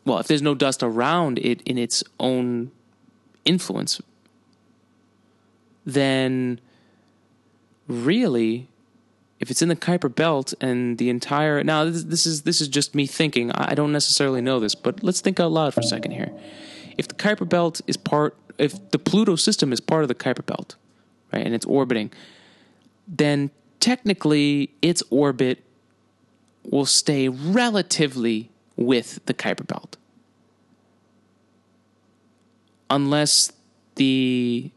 [0.04, 2.72] well, if there's no dust around it in its own
[3.44, 4.02] influence,
[5.86, 6.60] then
[7.86, 8.68] really,
[9.38, 12.94] if it's in the Kuiper Belt and the entire now this, is this is just
[12.94, 13.52] me thinking.
[13.52, 16.32] I don't necessarily know this, but let's think out loud for a second here.
[16.98, 20.44] If the Kuiper Belt is part, if the Pluto system is part of the Kuiper
[20.44, 20.76] Belt,
[21.32, 22.12] right, and it's orbiting,
[23.06, 25.62] then technically its orbit
[26.64, 29.96] will stay relatively with the Kuiper Belt.
[32.90, 33.52] Unless
[33.96, 34.70] the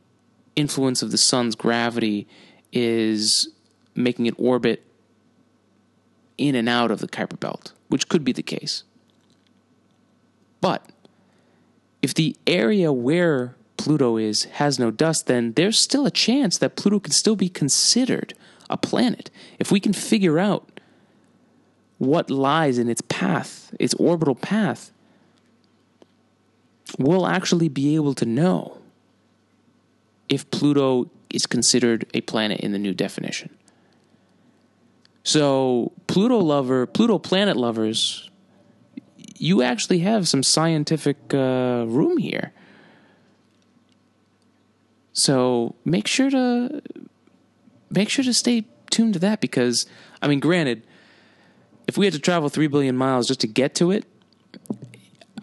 [0.56, 2.28] influence of the sun's gravity
[2.74, 3.50] is
[3.96, 4.84] making it orbit
[6.38, 8.84] in and out of the Kuiper Belt, which could be the case.
[10.62, 10.86] But
[12.02, 16.76] if the area where Pluto is has no dust, then there's still a chance that
[16.76, 18.34] Pluto can still be considered
[18.70, 19.30] a planet.
[19.60, 20.80] If we can figure out
[21.98, 24.92] what lies in its path, its orbital path,
[26.98, 28.78] we'll actually be able to know
[30.30, 33.50] if Pluto is considered a planet in the new definition.
[35.24, 38.30] So, Pluto lover, Pluto planet lovers,
[39.36, 42.54] you actually have some scientific uh, room here.
[45.18, 46.80] So make sure to
[47.90, 49.88] make sure to stay tuned to that because
[50.22, 50.86] I mean, granted,
[51.88, 54.06] if we had to travel three billion miles just to get to it,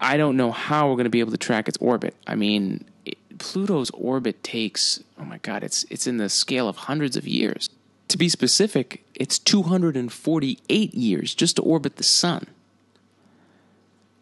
[0.01, 2.15] I don't know how we're going to be able to track its orbit.
[2.25, 6.77] I mean, it, Pluto's orbit takes oh my god, it's it's in the scale of
[6.77, 7.69] hundreds of years.
[8.09, 12.47] To be specific, it's 248 years just to orbit the sun.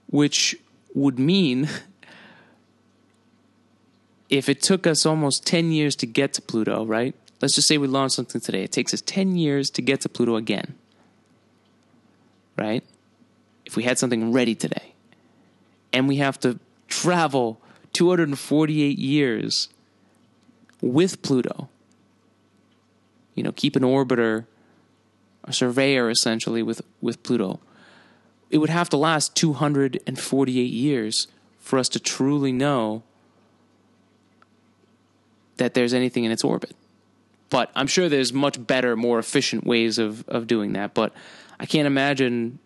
[0.07, 0.57] Which
[0.95, 1.69] would mean
[4.33, 7.14] if it took us almost 10 years to get to Pluto, right?
[7.42, 8.62] Let's just say we launch something today.
[8.62, 10.75] It takes us 10 years to get to Pluto again.
[12.57, 12.83] Right?
[13.66, 14.95] If we had something ready today.
[15.92, 17.61] And we have to travel
[17.92, 19.68] 248 years
[20.81, 21.68] with Pluto.
[23.35, 24.47] You know, keep an orbiter,
[25.45, 27.61] a surveyor essentially with, with Pluto.
[28.49, 33.03] It would have to last 248 years for us to truly know
[35.62, 36.75] that there's anything in its orbit.
[37.51, 40.92] But I'm sure there's much better, more efficient ways of, of doing that.
[40.92, 41.12] But
[41.61, 42.59] I can't imagine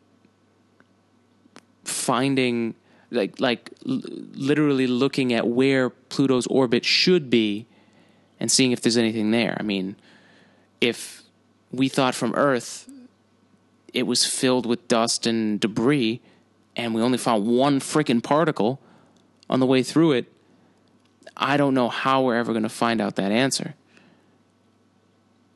[1.85, 2.75] finding
[3.11, 4.01] like like l-
[4.35, 7.67] literally looking at where Pluto's orbit should be
[8.41, 9.57] and seeing if there's anything there.
[9.61, 9.97] I mean,
[10.81, 11.23] if
[11.71, 12.89] we thought from Earth
[13.93, 16.21] it was filled with dust and debris
[16.75, 18.81] and we only found one freaking particle
[19.49, 20.33] on the way through it,
[21.37, 23.75] I don't know how we're ever going to find out that answer.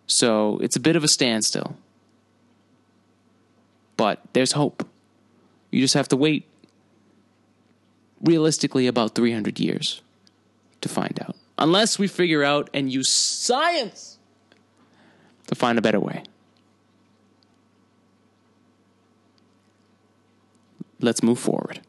[0.07, 1.77] So it's a bit of a standstill.
[3.97, 4.87] But there's hope.
[5.71, 6.47] You just have to wait
[8.23, 10.03] realistically about 300 years
[10.81, 11.37] to find out.
[11.59, 14.19] Unless we figure out and use science
[15.47, 16.25] to find a better way.
[21.01, 21.81] Let's move forward.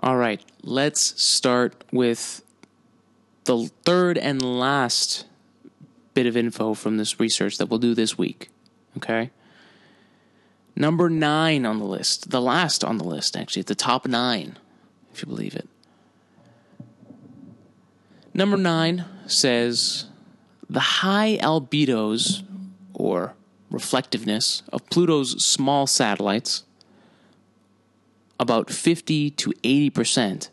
[0.00, 2.42] All right, let's start with
[3.44, 5.26] the third and last
[6.14, 8.48] bit of info from this research that we'll do this week.
[8.96, 9.30] Okay?
[10.76, 14.56] Number nine on the list, the last on the list, actually, the top nine,
[15.12, 15.68] if you believe it.
[18.32, 20.06] Number nine says
[20.70, 22.44] the high albedos,
[22.94, 23.34] or
[23.68, 26.62] reflectiveness, of Pluto's small satellites
[28.38, 30.50] about 50 to 80%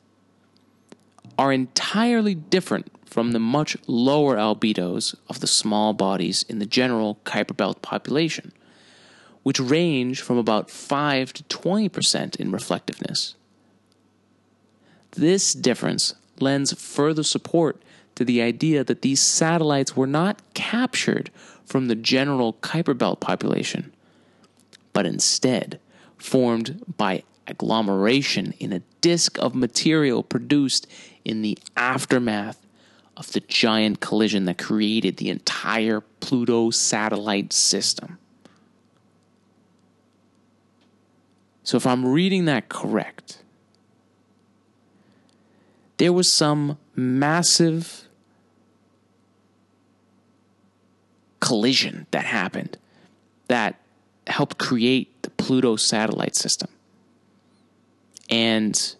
[1.38, 7.20] are entirely different from the much lower albedos of the small bodies in the general
[7.26, 8.52] Kuiper Belt population,
[9.44, 13.36] which range from about 5 to 20% in reflectiveness.
[15.12, 17.82] This difference lends further support
[18.16, 21.30] to the idea that these satellites were not captured
[21.66, 23.94] from the general Kuiper Belt population,
[24.94, 25.80] but instead
[26.18, 30.88] formed by agglomeration in a disk of material produced
[31.24, 32.66] in the aftermath
[33.18, 38.18] of the giant collision that created the entire Pluto satellite system.
[41.64, 43.40] So, if I'm reading that correct,
[45.98, 48.06] there was some massive
[51.40, 52.78] collision that happened
[53.48, 53.80] that
[54.28, 56.70] helped create the Pluto satellite system.
[58.30, 58.96] And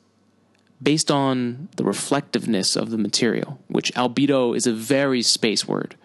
[0.82, 5.96] based on the reflectiveness of the material, which albedo is a very space word,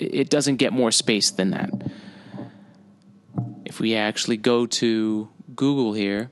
[0.00, 1.70] it doesn't get more space than that.
[3.64, 6.30] If we actually go to Google here,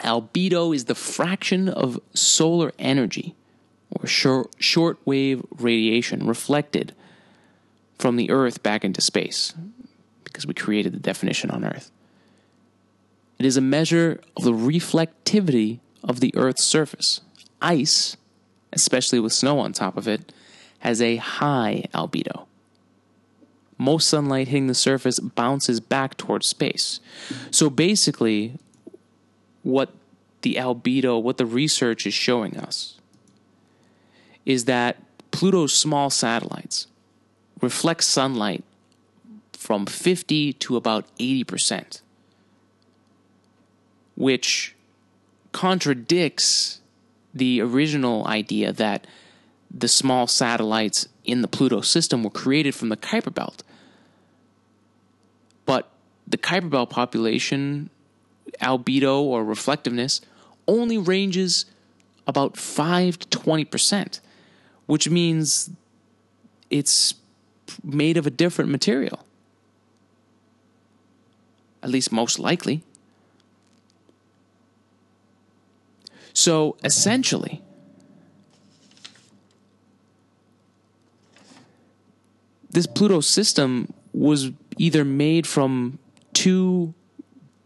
[0.00, 3.34] albedo is the fraction of solar energy
[3.90, 6.94] or short, wave radiation reflected
[7.98, 9.54] from the Earth back into space
[10.24, 11.90] because we created the definition on Earth.
[13.38, 17.20] It is a measure of the reflectivity of the Earth's surface.
[17.60, 18.16] Ice,
[18.72, 20.32] especially with snow on top of it,
[20.80, 22.46] has a high albedo.
[23.78, 27.00] Most sunlight hitting the surface bounces back towards space.
[27.50, 28.54] So basically,
[29.62, 29.90] what
[30.42, 32.98] the albedo, what the research is showing us,
[34.46, 34.96] is that
[35.30, 36.86] Pluto's small satellites
[37.60, 38.64] reflect sunlight
[39.52, 42.00] from 50 to about 80%,
[44.16, 44.74] which
[45.52, 46.80] contradicts
[47.32, 49.06] the original idea that
[49.70, 53.62] the small satellites in the Pluto system were created from the Kuiper Belt.
[55.66, 55.90] But
[56.26, 57.90] the Kuiper Belt population,
[58.60, 60.20] albedo or reflectiveness,
[60.66, 61.66] only ranges
[62.26, 64.20] about 5 to 20%,
[64.86, 65.70] which means
[66.70, 67.14] it's
[67.84, 69.20] made of a different material.
[71.82, 72.82] At least, most likely.
[76.36, 77.62] So essentially,
[82.68, 85.98] this Pluto system was either made from
[86.34, 86.92] two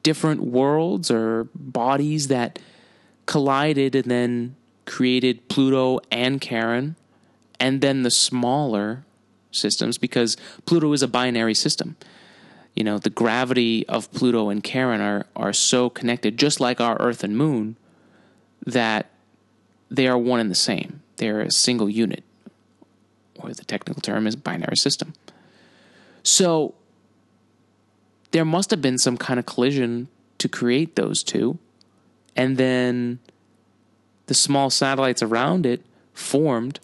[0.05, 2.61] different worlds or bodies that
[3.27, 4.57] collided and then
[4.87, 6.95] created Pluto and Charon,
[7.59, 9.05] and then the smaller
[9.51, 11.97] systems because Pluto is a binary system.
[12.77, 16.97] You know, the gravity of Pluto and Charon are, are so connected, just like our
[17.01, 17.75] Earth and Moon,
[18.67, 19.11] that
[19.91, 21.03] they are one and the same.
[21.17, 22.25] They're a single unit,
[23.39, 25.15] or the technical term is binary system.
[26.23, 26.75] So
[28.31, 31.59] there must have been some kind of collision to create those two,
[32.37, 33.19] and then
[34.27, 36.81] the small satellites around it formed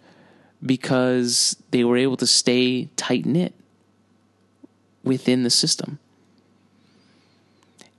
[0.64, 3.54] because they were able to stay tight knit
[5.04, 5.98] within the system.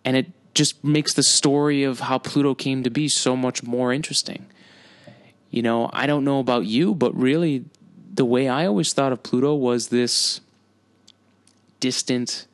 [0.04, 0.28] And it
[0.58, 4.48] just makes the story of how Pluto came to be so much more interesting.
[5.52, 7.66] You know, I don't know about you, but really,
[8.12, 10.42] the way I always thought of Pluto was this
[11.80, 12.48] distant,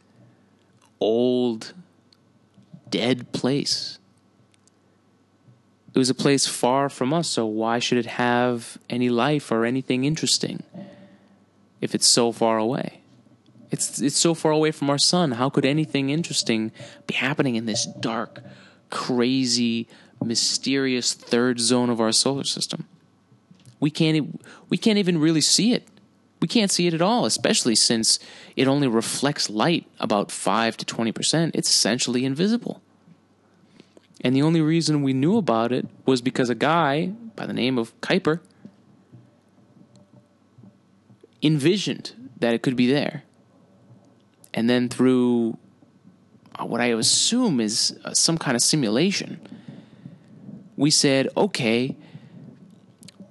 [1.00, 1.74] old,
[2.90, 3.98] dead place.
[5.96, 9.64] It was a place far from us, so why should it have any life or
[9.64, 10.64] anything interesting
[11.80, 13.03] if it's so far away?
[13.74, 15.32] It's it's so far away from our sun.
[15.32, 16.72] How could anything interesting
[17.08, 18.40] be happening in this dark,
[18.92, 19.88] crazy,
[20.24, 22.86] mysterious third zone of our solar system?
[23.80, 25.88] We can't we can't even really see it.
[26.40, 28.20] We can't see it at all, especially since
[28.56, 31.52] it only reflects light about 5 to 20%.
[31.56, 32.82] It's essentially invisible.
[34.22, 37.80] And the only reason we knew about it was because a guy by the name
[37.80, 38.42] of Kuiper
[41.42, 43.24] envisioned that it could be there
[44.54, 45.58] and then through
[46.60, 49.40] uh, what I assume is uh, some kind of simulation,
[50.78, 51.96] we said, okay,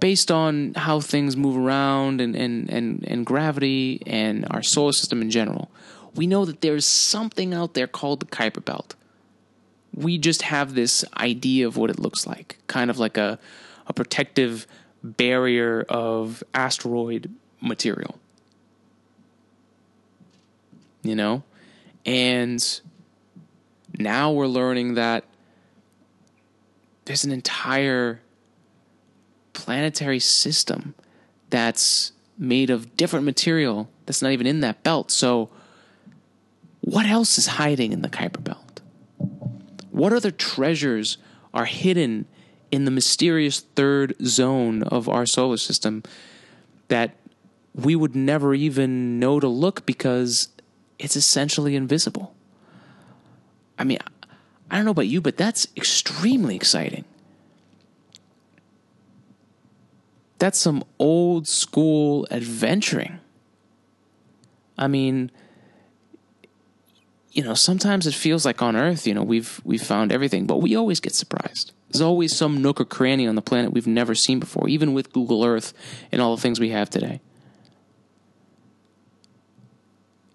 [0.01, 5.23] based on how things move around and, and, and, and gravity and our solar system
[5.23, 5.70] in general,
[6.14, 8.95] we know that there's something out there called the Kuiper Belt.
[9.95, 13.39] We just have this idea of what it looks like, kind of like a,
[13.87, 14.66] a protective
[15.03, 18.18] barrier of asteroid material
[21.03, 21.42] you know?
[22.05, 22.80] And
[23.98, 25.24] now we're learning that
[27.05, 28.20] there's an entire
[29.53, 30.94] planetary system
[31.50, 35.11] that's made of different material that's not even in that belt.
[35.11, 35.50] So,
[36.80, 38.80] what else is hiding in the Kuiper Belt?
[39.90, 41.18] What other treasures
[41.55, 42.26] are hidden
[42.72, 46.03] in the mysterious third zone of our solar system
[46.88, 47.14] that
[47.74, 50.48] we would never even know to look because
[51.03, 52.34] it's essentially invisible?
[53.78, 53.98] I mean,
[54.70, 57.05] I don't know about you, but that's extremely exciting.
[60.38, 63.18] That's some old school adventuring.
[64.78, 65.30] I mean,
[67.32, 70.59] you know, sometimes it feels like on Earth, you know, we've we've found everything, but
[70.59, 71.72] we always get surprised.
[71.90, 75.12] There's always some nook or cranny on the planet we've never seen before, even with
[75.12, 75.74] Google Earth
[76.11, 77.20] and all the things we have today.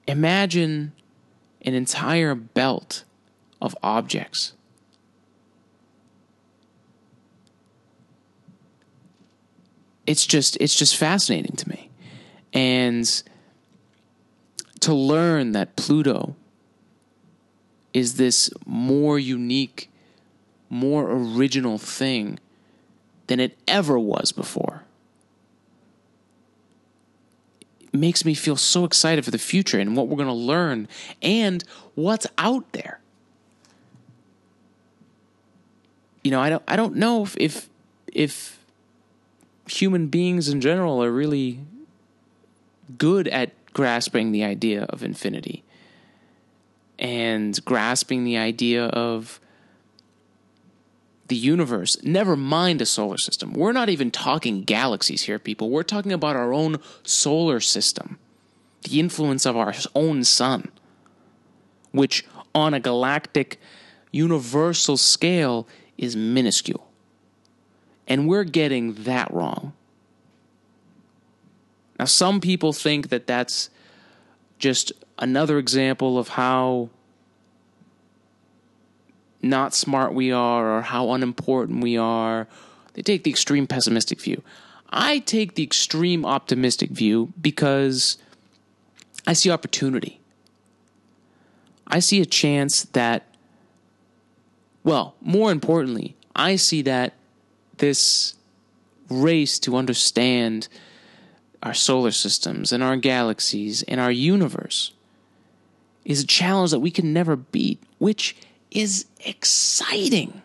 [0.08, 0.93] Imagine
[1.62, 3.03] an entire belt
[3.62, 4.53] of objects.
[10.05, 11.89] It's just it's just fascinating to me.
[12.53, 13.24] And
[14.80, 16.36] to learn that Pluto
[17.93, 19.89] is this more unique,
[20.70, 22.39] more original thing
[23.28, 24.84] than it ever was before.
[27.60, 30.88] It makes me feel so excited for the future and what we're going to learn
[31.22, 31.64] and
[31.96, 33.00] what's out there.
[36.24, 37.70] You know, I don't I don't know if if,
[38.12, 38.60] if
[39.68, 41.60] human beings in general are really
[42.98, 45.64] good at grasping the idea of infinity
[47.00, 49.40] and grasping the idea of
[51.28, 53.54] the universe, never mind a solar system.
[53.54, 55.70] We're not even talking galaxies here, people.
[55.70, 58.18] We're talking about our own solar system,
[58.84, 60.72] the influence of our own sun,
[61.92, 62.26] which
[62.56, 63.60] on a galactic,
[64.12, 65.68] universal scale
[65.98, 66.88] is minuscule.
[68.08, 69.74] And we're getting that wrong.
[72.00, 73.70] Now, some people think that that's
[74.60, 76.90] just another example of how
[79.42, 82.48] not smart we are or how unimportant we are.
[82.94, 84.42] They take the extreme pessimistic view.
[84.90, 88.18] I take the extreme optimistic view because
[89.26, 90.20] I see opportunity.
[91.86, 93.26] I see a chance that,
[94.84, 97.14] well, more importantly, I see that
[97.78, 98.36] this
[99.10, 100.68] race to understand
[101.64, 104.92] our solar systems and our galaxies and our universe
[106.06, 108.36] is a challenge that we can never beat, which
[108.72, 110.41] is exciting.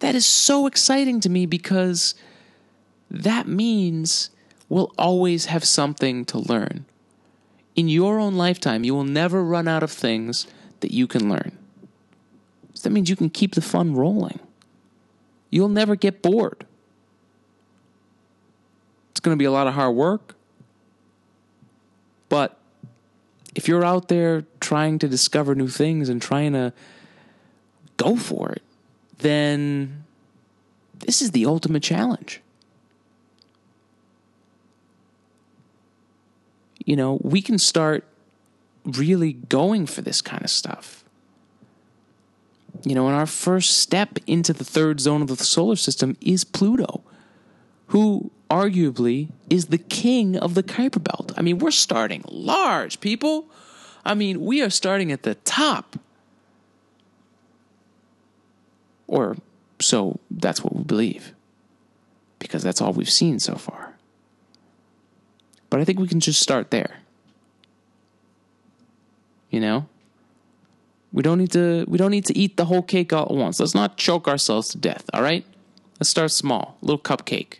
[0.00, 2.14] That is so exciting to me because
[3.10, 4.30] that means
[4.68, 6.86] we'll always have something to learn.
[7.76, 10.46] In your own lifetime, you will never run out of things
[10.80, 11.56] that you can learn.
[12.74, 14.40] So that means you can keep the fun rolling.
[15.50, 16.64] You'll never get bored.
[19.10, 20.34] It's going to be a lot of hard work,
[22.28, 22.59] but
[23.54, 26.72] if you're out there trying to discover new things and trying to
[27.96, 28.62] go for it,
[29.18, 30.04] then
[31.00, 32.40] this is the ultimate challenge.
[36.84, 38.04] You know, we can start
[38.84, 41.04] really going for this kind of stuff.
[42.84, 46.44] You know, and our first step into the third zone of the solar system is
[46.44, 47.02] Pluto,
[47.88, 51.32] who arguably is the king of the Kuiper Belt.
[51.36, 53.46] I mean, we're starting large, people.
[54.04, 55.96] I mean, we are starting at the top.
[59.06, 59.36] Or
[59.80, 61.32] so that's what we believe.
[62.38, 63.94] Because that's all we've seen so far.
[65.68, 66.98] But I think we can just start there.
[69.50, 69.86] You know?
[71.12, 73.58] We don't need to we don't need to eat the whole cake all at once.
[73.58, 75.44] Let's not choke ourselves to death, all right?
[75.98, 77.58] Let's start small, little cupcake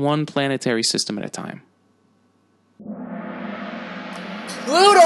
[0.00, 1.62] one planetary system at a time.
[4.64, 5.00] Pluto!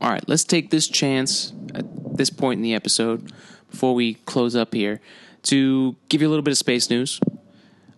[0.00, 3.32] All right, let's take this chance at this point in the episode
[3.70, 5.00] before we close up here
[5.44, 7.20] to give you a little bit of space news.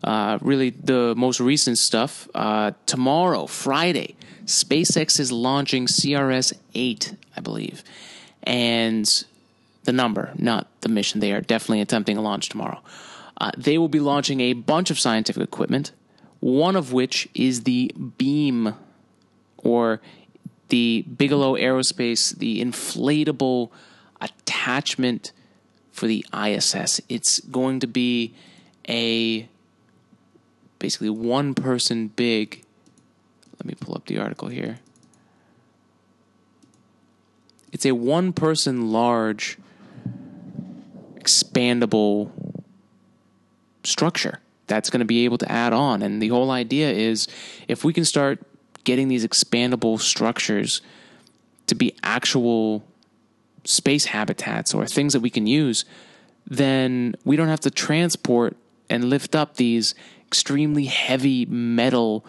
[0.05, 2.29] Uh, really, the most recent stuff.
[2.35, 4.15] Uh, tomorrow, Friday,
[4.45, 7.83] SpaceX is launching CRS 8, I believe.
[8.45, 9.25] And
[9.87, 11.21] the number, not the mission.
[11.21, 12.81] They are definitely attempting a launch tomorrow.
[13.39, 15.93] Uh, they will be launching a bunch of scientific equipment,
[16.41, 18.75] one of which is the beam
[19.59, 20.01] or
[20.69, 23.71] the Bigelow Aerospace, the inflatable
[24.21, 25.33] attachment
[25.93, 27.01] for the ISS.
[27.09, 28.35] It's going to be
[28.89, 29.49] a
[30.79, 32.65] basically one person big.
[33.59, 34.81] Let me pull up the article here.
[37.73, 39.59] It's a one person large
[41.27, 42.31] expandable
[43.85, 46.03] structure that's going to be able to add on.
[46.03, 47.29] And the whole idea is
[47.69, 48.41] if we can start
[48.85, 50.81] getting these expandable structures
[51.67, 52.85] to be actual
[53.65, 55.85] space habitats or things that we can use,
[56.47, 58.57] then we don't have to transport
[58.89, 59.95] and lift up these
[60.27, 62.25] extremely heavy metal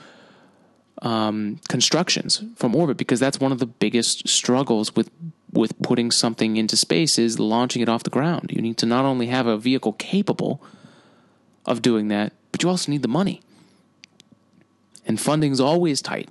[1.04, 5.12] um, constructions from orbit because that's one of the biggest struggles with
[5.52, 8.52] with putting something into space is launching it off the ground.
[8.54, 10.62] You need to not only have a vehicle capable
[11.66, 13.42] of doing that, but you also need the money.
[15.06, 16.30] And funding's always tight.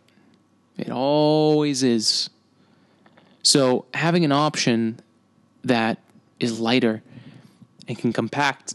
[0.77, 2.29] It always is.
[3.43, 5.01] So having an option
[5.65, 5.99] that
[6.39, 7.03] is lighter
[7.89, 8.75] and can compact,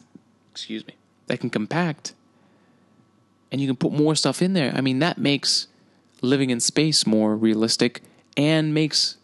[0.52, 0.96] excuse me,
[1.28, 2.14] that can compact
[3.52, 4.72] and you can put more stuff in there.
[4.74, 5.68] I mean, that makes
[6.22, 8.02] living in space more realistic
[8.38, 9.18] and makes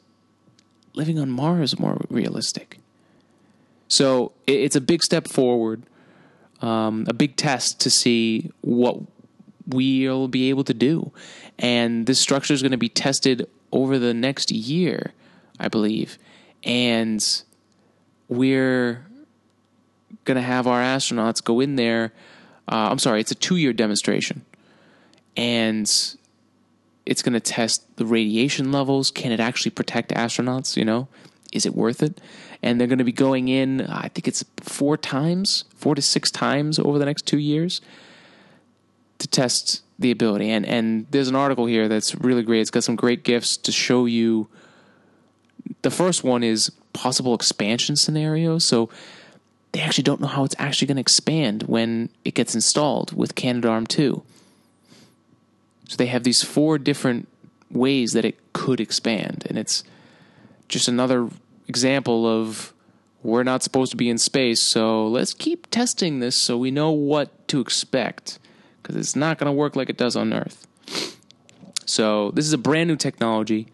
[0.98, 2.80] living on Mars more realistic.
[3.88, 5.84] So it's a big step forward,
[6.62, 9.00] um, a big test to see what
[9.68, 11.12] we'll be able to do.
[11.60, 15.14] And this structure is going to be tested over the next year,
[15.60, 16.18] I believe.
[16.64, 17.24] And
[18.28, 19.06] we're
[20.26, 22.12] going to have our astronauts go in there.
[22.70, 24.44] Uh, I'm sorry, it's a two year demonstration.
[25.38, 25.90] And
[27.08, 29.12] it's going to test the radiation levels.
[29.12, 30.76] Can it actually protect astronauts?
[30.76, 31.08] You know,
[31.54, 32.20] is it worth it?
[32.62, 36.30] And they're going to be going in, I think it's four times, four to six
[36.30, 37.82] times over the next two years
[39.20, 40.50] to test the ability.
[40.50, 42.62] And and there's an article here that's really great.
[42.62, 44.48] It's got some great gifts to show you.
[45.82, 48.66] The first one is possible expansion scenarios.
[48.66, 48.90] So
[49.72, 53.36] they actually don't know how it's actually going to expand when it gets installed with
[53.36, 54.24] Canadarm2.
[55.88, 57.28] So they have these four different
[57.72, 59.46] ways that it could expand.
[59.50, 59.84] And it's
[60.68, 61.30] just another
[61.68, 62.74] example of
[63.24, 66.92] we're not supposed to be in space, so let's keep testing this so we know
[66.92, 68.40] what to expect
[68.82, 70.66] because it's not going to work like it does on Earth.
[71.86, 73.68] So, this is a brand new technology,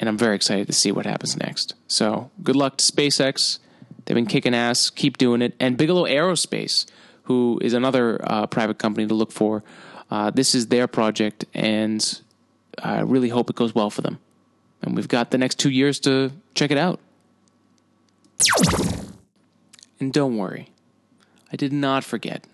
[0.00, 1.74] and I'm very excited to see what happens next.
[1.86, 3.58] So, good luck to SpaceX.
[4.04, 5.54] They've been kicking ass, keep doing it.
[5.60, 6.86] And Bigelow Aerospace,
[7.24, 9.62] who is another uh, private company to look for,
[10.14, 12.20] uh, this is their project, and
[12.80, 14.20] I really hope it goes well for them.
[14.80, 17.00] And we've got the next two years to check it out.
[19.98, 20.70] And don't worry,
[21.52, 22.46] I did not forget.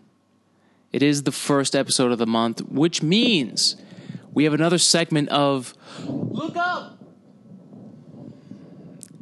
[0.91, 3.77] It is the first episode of the month, which means
[4.33, 5.75] we have another segment of
[6.07, 6.99] Look Up!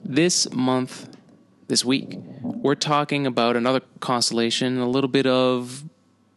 [0.04, 1.08] This month,
[1.66, 5.82] this week, we're talking about another constellation, a little bit of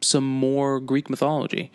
[0.02, 1.72] some more Greek mythology.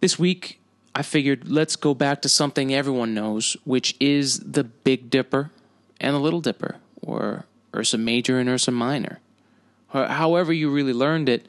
[0.00, 0.60] This week,
[0.94, 5.50] I figured let's go back to something everyone knows, which is the Big Dipper
[6.00, 9.20] and the Little Dipper, or Ursa Major and Ursa Minor.
[9.88, 11.46] However, you really learned it,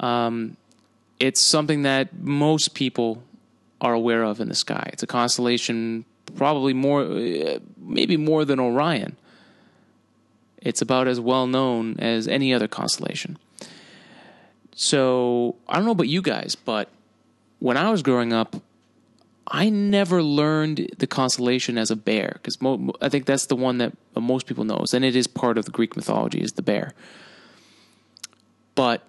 [0.00, 0.56] um,
[1.18, 3.22] it's something that most people
[3.80, 4.90] are aware of in the sky.
[4.92, 6.04] It's a constellation,
[6.34, 9.16] probably more, uh, maybe more than Orion.
[10.60, 13.38] It's about as well known as any other constellation.
[14.76, 16.90] So I don't know about you guys, but
[17.58, 18.56] when I was growing up,
[19.48, 23.78] I never learned the constellation as a bear because mo- I think that's the one
[23.78, 26.92] that most people knows, and it is part of the Greek mythology is the bear.
[28.74, 29.02] But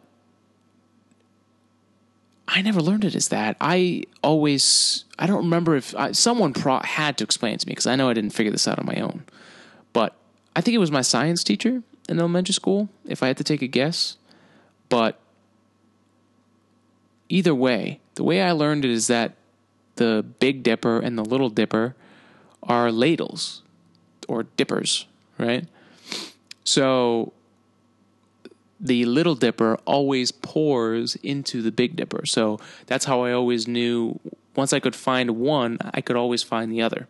[2.47, 3.57] I never learned it as that.
[3.59, 7.71] I always I don't remember if I, someone pro- had to explain it to me
[7.71, 9.25] because I know I didn't figure this out on my own.
[9.91, 10.15] But
[10.55, 13.61] I think it was my science teacher in elementary school, if I had to take
[13.61, 14.15] a guess.
[14.87, 15.19] But
[17.29, 19.35] either way, the way I learned it is that
[19.95, 21.95] the Big Dipper and the Little Dipper
[22.63, 23.63] are ladles
[24.27, 25.05] or dippers,
[25.37, 25.65] right?
[26.63, 27.33] So
[28.79, 32.25] the Little Dipper always pours into the Big Dipper.
[32.25, 34.19] So that's how I always knew
[34.55, 37.07] once I could find one, I could always find the other.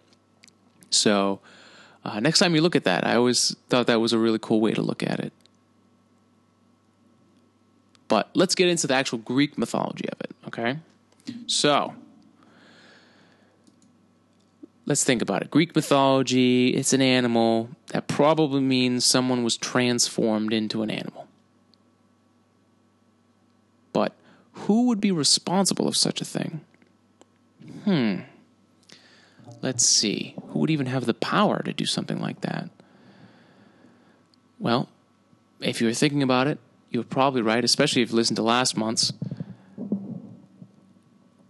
[0.89, 1.39] So
[2.03, 4.61] uh, next time you look at that, I always thought that was a really cool
[4.61, 5.33] way to look at it.
[8.07, 10.79] But let's get into the actual Greek mythology of it, okay?
[11.45, 11.93] So,
[14.85, 15.51] let's think about it.
[15.51, 17.69] Greek mythology, it's an animal.
[17.87, 21.27] That probably means someone was transformed into an animal.
[23.91, 24.13] But
[24.53, 26.61] who would be responsible of such a thing?
[27.83, 28.21] Hmm.
[29.61, 30.35] Let's see.
[30.49, 32.69] Who would even have the power to do something like that?
[34.59, 34.87] Well,
[35.59, 36.59] if you were thinking about it,
[36.89, 39.13] you're probably right, especially if you listened to last month's.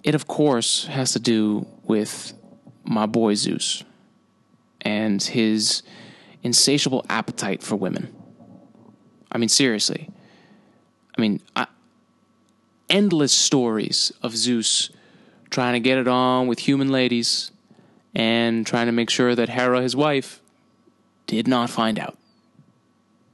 [0.03, 2.33] It, of course, has to do with
[2.83, 3.83] my boy Zeus
[4.81, 5.83] and his
[6.43, 8.15] insatiable appetite for women.
[9.31, 10.09] I mean, seriously.
[11.17, 11.67] I mean, I,
[12.89, 14.89] endless stories of Zeus
[15.49, 17.51] trying to get it on with human ladies
[18.15, 20.41] and trying to make sure that Hera, his wife,
[21.25, 22.17] did not find out.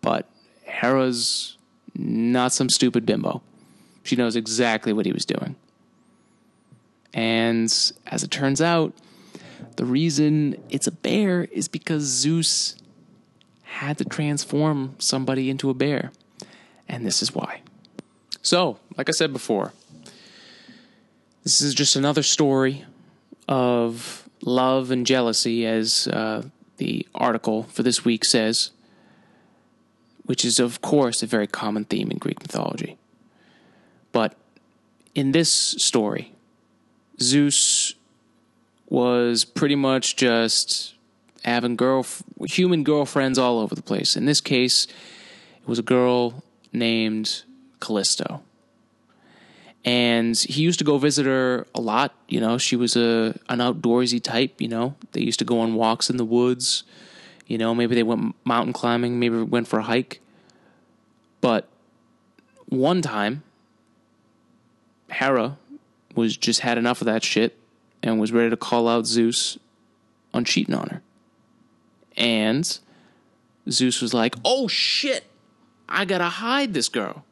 [0.02, 0.28] But
[0.66, 1.58] Hera's
[1.96, 3.42] not some stupid bimbo.
[4.04, 5.56] She knows exactly what he was doing.
[7.14, 7.66] And
[8.08, 8.94] as it turns out,
[9.76, 12.76] the reason it's a bear is because Zeus
[13.64, 16.12] had to transform somebody into a bear.
[16.88, 17.62] And this is why.
[18.42, 19.74] So, like I said before,
[21.44, 22.86] this is just another story
[23.48, 26.44] of love and jealousy, as uh,
[26.78, 28.72] the article for this week says,
[30.26, 32.98] which is, of course, a very common theme in Greek mythology.
[34.12, 34.36] But
[35.16, 36.34] in this story,
[37.22, 37.96] Zeus
[38.90, 40.94] was pretty much just
[41.44, 42.06] having girl
[42.46, 44.16] human girlfriends all over the place.
[44.16, 47.44] In this case, it was a girl named
[47.80, 48.42] Callisto.
[49.86, 52.14] And he used to go visit her a lot.
[52.30, 54.62] You know, she was a an outdoorsy type.
[54.62, 56.84] You know, they used to go on walks in the woods.
[57.48, 60.22] You know, maybe they went mountain climbing, maybe went for a hike.
[61.42, 61.68] But
[62.68, 63.44] one time,
[65.10, 65.58] Hera
[66.16, 67.58] was just had enough of that shit
[68.02, 69.58] and was ready to call out Zeus
[70.34, 71.02] on cheating on her.
[72.16, 72.78] And
[73.70, 75.26] Zeus was like, "Oh shit,
[75.90, 77.26] I gotta hide this girl."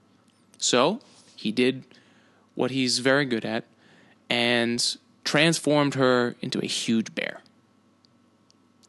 [0.58, 1.00] So
[1.36, 1.84] he did
[2.56, 3.66] what he's very good at
[4.30, 7.42] and transformed her into a huge bear.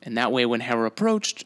[0.03, 1.45] And that way, when Hera approached,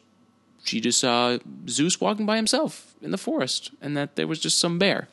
[0.63, 1.37] she just saw
[1.69, 5.07] Zeus walking by himself in the forest and that there was just some bear.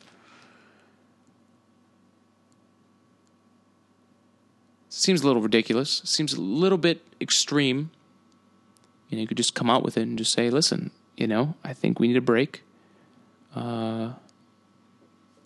[4.89, 6.01] Seems a little ridiculous.
[6.05, 7.91] Seems a little bit extreme.
[9.09, 11.55] You know, you could just come out with it and just say, listen, you know,
[11.63, 12.63] I think we need a break.
[13.55, 14.13] Uh,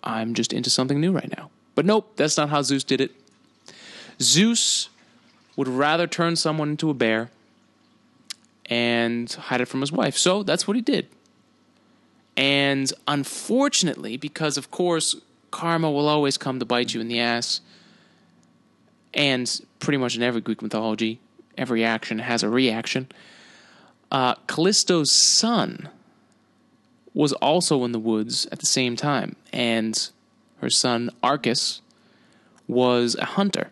[0.02, 1.50] I'm just into something new right now.
[1.74, 3.12] But nope, that's not how Zeus did it.
[4.20, 4.88] Zeus
[5.56, 7.30] would rather turn someone into a bear
[8.70, 10.16] and hide it from his wife.
[10.16, 11.08] So that's what he did.
[12.36, 15.16] And unfortunately, because of course,
[15.50, 17.60] karma will always come to bite you in the ass,
[19.12, 21.18] and pretty much in every Greek mythology,
[21.58, 23.08] every action has a reaction.
[24.12, 25.88] Uh, Callisto's son
[27.12, 30.10] was also in the woods at the same time, and
[30.58, 31.80] her son Arcas
[32.68, 33.70] was a hunter,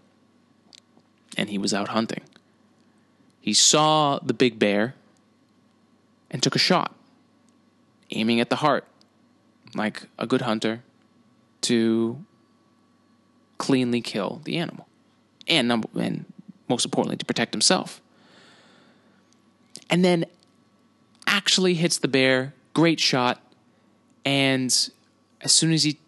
[1.36, 2.22] and he was out hunting.
[3.40, 4.94] He saw the big bear
[6.30, 6.94] and took a shot,
[8.10, 8.84] aiming at the heart,
[9.74, 10.82] like a good hunter,
[11.62, 12.24] to
[13.56, 14.86] cleanly kill the animal,
[15.46, 16.24] and number and
[16.68, 18.00] most importantly to protect himself.
[19.90, 20.26] And then
[21.26, 23.40] actually hits the bear great shot.
[24.24, 24.66] And
[25.40, 25.98] as soon as he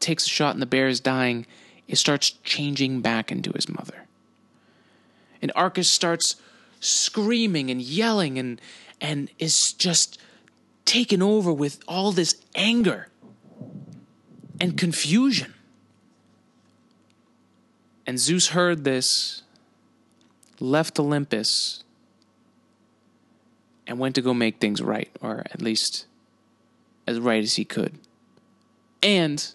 [0.00, 1.46] takes a shot and the bear is dying,
[1.88, 4.03] it starts changing back into his mother.
[5.44, 6.36] And Arcas starts
[6.80, 8.58] screaming and yelling and
[8.98, 10.18] and is just
[10.86, 13.08] taken over with all this anger
[14.58, 15.52] and confusion.
[18.06, 19.42] And Zeus heard this,
[20.60, 21.84] left Olympus,
[23.86, 26.06] and went to go make things right, or at least
[27.06, 27.98] as right as he could.
[29.02, 29.46] And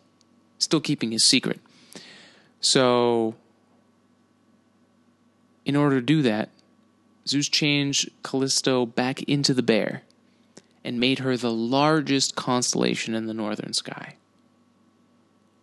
[0.60, 1.60] still keeping his secret.
[2.62, 3.34] So,
[5.70, 6.50] in order to do that,
[7.28, 10.02] Zeus changed Callisto back into the bear
[10.84, 14.16] and made her the largest constellation in the northern sky,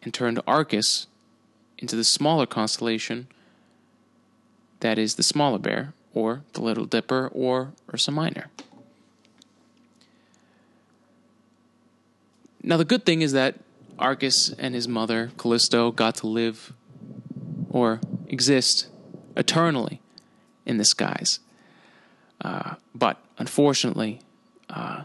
[0.03, 1.07] and turned Arcas
[1.79, 3.27] into the smaller constellation
[4.79, 8.47] that is the smaller bear, or the Little Dipper, or Ursa Minor.
[12.63, 13.57] Now, the good thing is that
[13.99, 16.73] Arcas and his mother, Callisto, got to live
[17.71, 18.87] or exist
[19.37, 20.01] eternally
[20.64, 21.41] in the skies.
[22.41, 24.20] Uh, but unfortunately,
[24.68, 25.03] uh,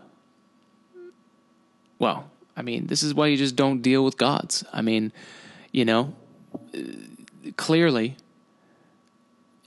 [1.99, 4.63] well, I mean, this is why you just don't deal with gods.
[4.73, 5.13] I mean,
[5.71, 6.13] you know,
[7.55, 8.17] clearly,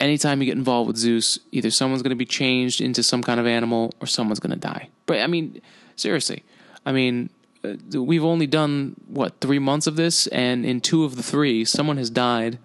[0.00, 3.40] anytime you get involved with Zeus, either someone's going to be changed into some kind
[3.40, 4.88] of animal or someone's going to die.
[5.06, 5.62] But I mean,
[5.96, 6.44] seriously,
[6.84, 7.30] I mean,
[7.64, 11.64] uh, we've only done what three months of this, and in two of the three,
[11.64, 12.58] someone has died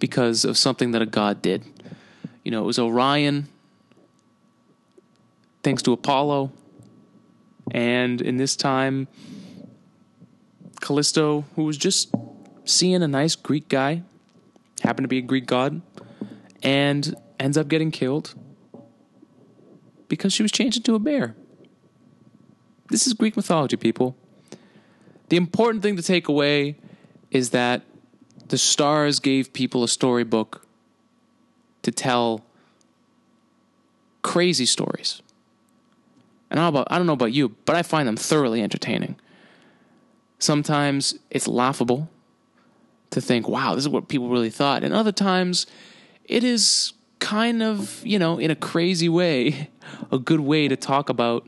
[0.00, 1.64] because of something that a god did.
[2.42, 3.46] You know, it was Orion,
[5.62, 6.50] thanks to Apollo,
[7.70, 9.06] and in this time,
[10.80, 12.12] Callisto, who was just
[12.64, 14.02] seeing a nice Greek guy,
[14.82, 15.80] happened to be a Greek god,
[16.62, 18.34] and ends up getting killed
[20.08, 21.34] because she was changed into a bear.
[22.88, 24.16] this is Greek mythology, people.
[25.28, 26.76] The important thing to take away
[27.30, 27.82] is that
[28.50, 30.66] the stars gave people a storybook
[31.82, 32.44] to tell
[34.22, 35.22] crazy stories.
[36.50, 39.14] And I don't, about, I don't know about you, but I find them thoroughly entertaining.
[40.40, 42.10] Sometimes it's laughable
[43.10, 44.82] to think, wow, this is what people really thought.
[44.82, 45.66] And other times
[46.24, 49.70] it is kind of, you know, in a crazy way,
[50.10, 51.46] a good way to talk about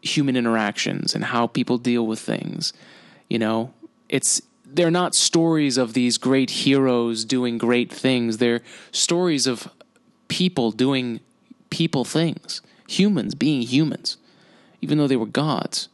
[0.00, 2.72] human interactions and how people deal with things.
[3.28, 3.74] You know,
[4.14, 8.38] it's they're not stories of these great heroes doing great things.
[8.38, 8.60] They're
[8.92, 9.68] stories of
[10.28, 11.18] people doing
[11.70, 14.16] people things, humans being humans,
[14.80, 15.88] even though they were gods.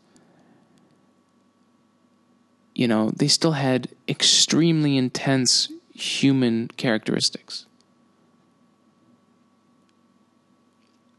[2.74, 7.64] You know, they still had extremely intense human characteristics.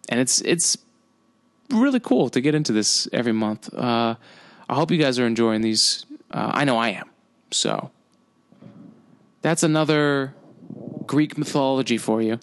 [0.08, 0.78] And it's it's
[1.72, 3.74] really cool to get into this every month.
[3.74, 4.16] Uh,
[4.70, 6.06] I hope you guys are enjoying these.
[6.32, 7.10] Uh, I know I am.
[7.52, 7.92] So
[9.42, 10.34] that's another
[11.06, 12.40] Greek mythology for you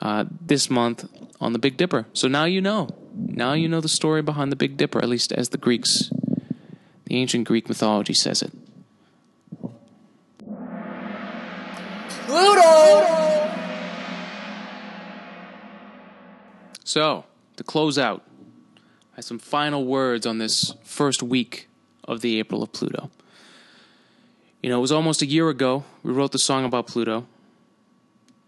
[0.00, 1.08] uh, this month
[1.40, 2.06] on the Big Dipper.
[2.12, 2.88] So now you know.
[3.14, 6.10] Now you know the story behind the Big Dipper, at least as the Greeks,
[7.04, 8.52] the ancient Greek mythology says it.
[12.26, 13.48] Pluto!
[16.84, 17.24] So,
[17.56, 18.24] to close out,
[19.12, 21.68] I have some final words on this first week
[22.04, 23.10] of the April of Pluto.
[24.62, 27.26] You know, it was almost a year ago we wrote the song about Pluto.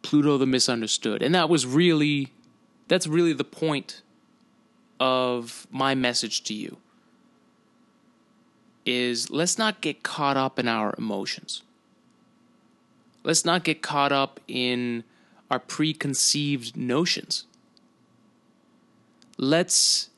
[0.03, 1.23] Pluto the Misunderstood.
[1.23, 2.33] And that was really,
[2.89, 4.03] that's really the point
[4.99, 6.79] of my message to you.
[8.87, 11.63] Is let's not get caught up in our emotions.
[13.23, 15.05] Let's not get caught up in
[15.51, 17.45] our preconceived notions.
[19.37, 20.09] Let's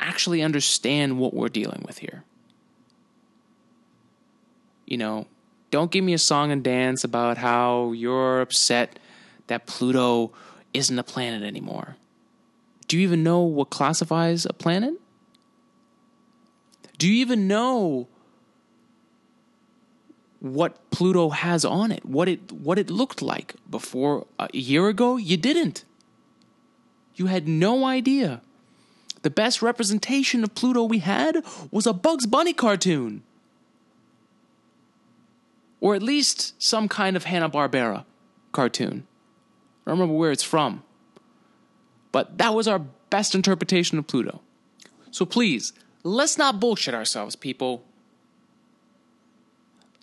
[0.00, 2.24] actually understand what we're dealing with here.
[4.86, 5.26] You know,
[5.70, 8.98] don't give me a song and dance about how you're upset
[9.48, 10.32] that Pluto
[10.72, 11.96] isn't a planet anymore.
[12.88, 14.94] Do you even know what classifies a planet?
[16.98, 18.08] Do you even know
[20.40, 22.04] what Pluto has on it?
[22.04, 25.16] What it what it looked like before a year ago?
[25.16, 25.84] You didn't.
[27.16, 28.40] You had no idea.
[29.22, 33.22] The best representation of Pluto we had was a Bugs Bunny cartoon.
[35.80, 38.04] Or at least some kind of Hanna-Barbera
[38.52, 39.06] cartoon.
[39.84, 40.82] I don't remember where it's from.
[42.12, 42.78] But that was our
[43.10, 44.40] best interpretation of Pluto.
[45.10, 45.72] So please,
[46.02, 47.84] let's not bullshit ourselves, people.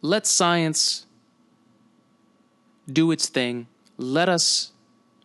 [0.02, 1.06] Let science
[2.92, 3.68] do its thing.
[3.98, 4.72] Let us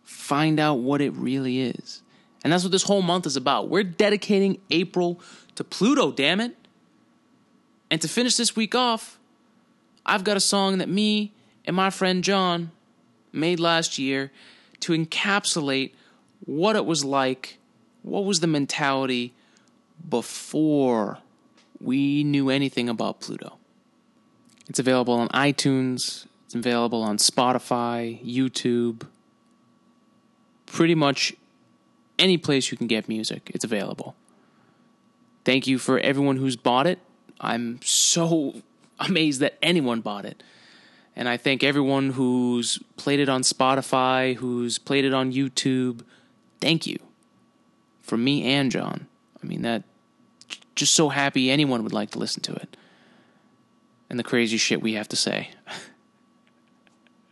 [0.03, 2.01] find out what it really is.
[2.43, 3.69] And that's what this whole month is about.
[3.69, 5.19] We're dedicating April
[5.55, 6.55] to Pluto, damn it.
[7.91, 9.18] And to finish this week off,
[10.05, 11.33] I've got a song that me
[11.65, 12.71] and my friend John
[13.31, 14.31] made last year
[14.81, 15.93] to encapsulate
[16.45, 17.57] what it was like,
[18.01, 19.33] what was the mentality
[20.07, 21.19] before
[21.79, 23.57] we knew anything about Pluto.
[24.67, 29.07] It's available on iTunes, it's available on Spotify, YouTube,
[30.65, 31.33] pretty much
[32.17, 34.15] any place you can get music, it's available.
[35.45, 36.99] Thank you for everyone who's bought it.
[37.39, 38.61] I'm so
[38.99, 40.43] amazed that anyone bought it.
[41.15, 46.01] And I thank everyone who's played it on Spotify, who's played it on YouTube.
[46.61, 46.97] Thank you.
[48.01, 49.07] From me and John.
[49.43, 49.83] I mean, that
[50.75, 52.77] just so happy anyone would like to listen to it.
[54.09, 55.49] And the crazy shit we have to say.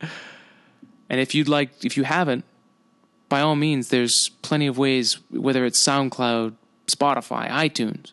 [1.08, 2.44] and if you'd like, if you haven't,
[3.28, 6.54] by all means, there's plenty of ways, whether it's SoundCloud,
[6.86, 8.12] Spotify, iTunes,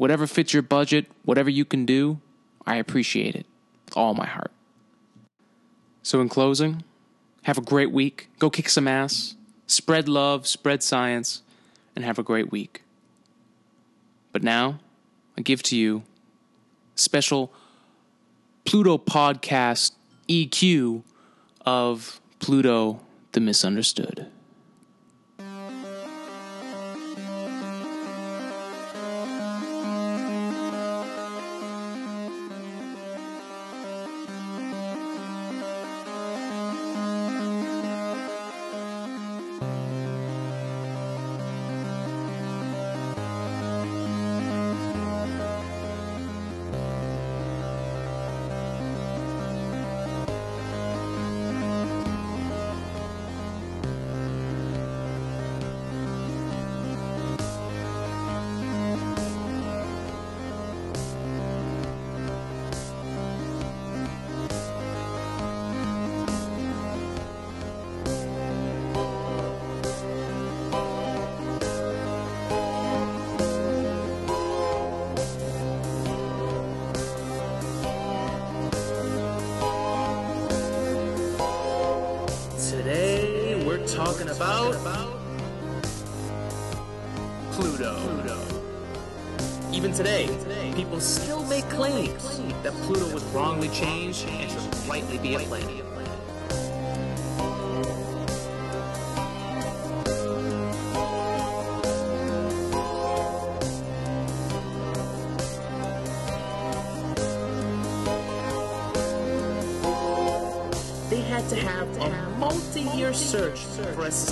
[0.00, 2.18] whatever fits your budget, whatever you can do,
[2.64, 3.44] I appreciate it
[3.94, 4.50] all my heart.
[6.02, 6.84] So, in closing,
[7.42, 8.30] have a great week.
[8.38, 9.34] Go kick some ass,
[9.66, 11.42] spread love, spread science,
[11.94, 12.82] and have a great week.
[14.32, 14.80] But now,
[15.36, 16.02] I give to you
[16.94, 17.52] special
[18.64, 19.92] Pluto podcast
[20.30, 21.02] EQ
[21.66, 23.00] of Pluto
[23.32, 24.28] the Misunderstood.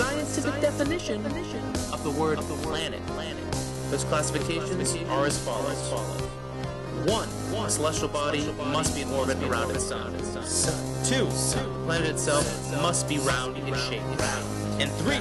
[0.09, 1.23] Scientific definition
[1.93, 2.99] of the word planet.
[3.91, 5.91] Those classifications are as follows.
[7.05, 7.29] One,
[7.69, 10.11] celestial body must be in orbit around its sun.
[11.05, 12.43] Two, the planet itself
[12.81, 14.01] must be round in shape.
[14.79, 15.19] And three,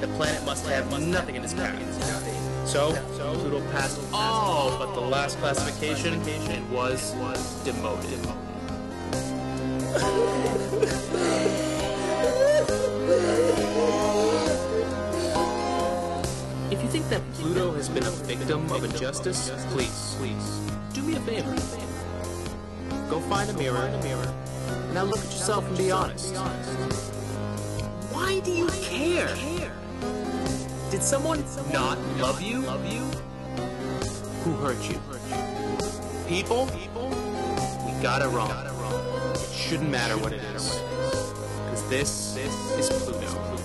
[0.00, 2.68] the planet must have nothing in its path.
[2.68, 6.20] So, Pluto passed all but the last classification
[6.50, 7.14] and was
[7.64, 8.20] demoted.
[17.46, 20.60] Pluto has been a victim of injustice, please, please,
[20.92, 21.54] do me a favor.
[23.08, 23.88] Go find a mirror,
[24.92, 26.34] now look at yourself and be honest.
[28.10, 29.32] Why do you care?
[30.90, 32.62] Did someone not love you?
[34.42, 35.00] Who hurt you?
[36.26, 36.66] People?
[36.66, 38.50] We got it wrong.
[38.50, 40.80] It shouldn't matter what it is.
[41.70, 43.55] Because this is Pluto.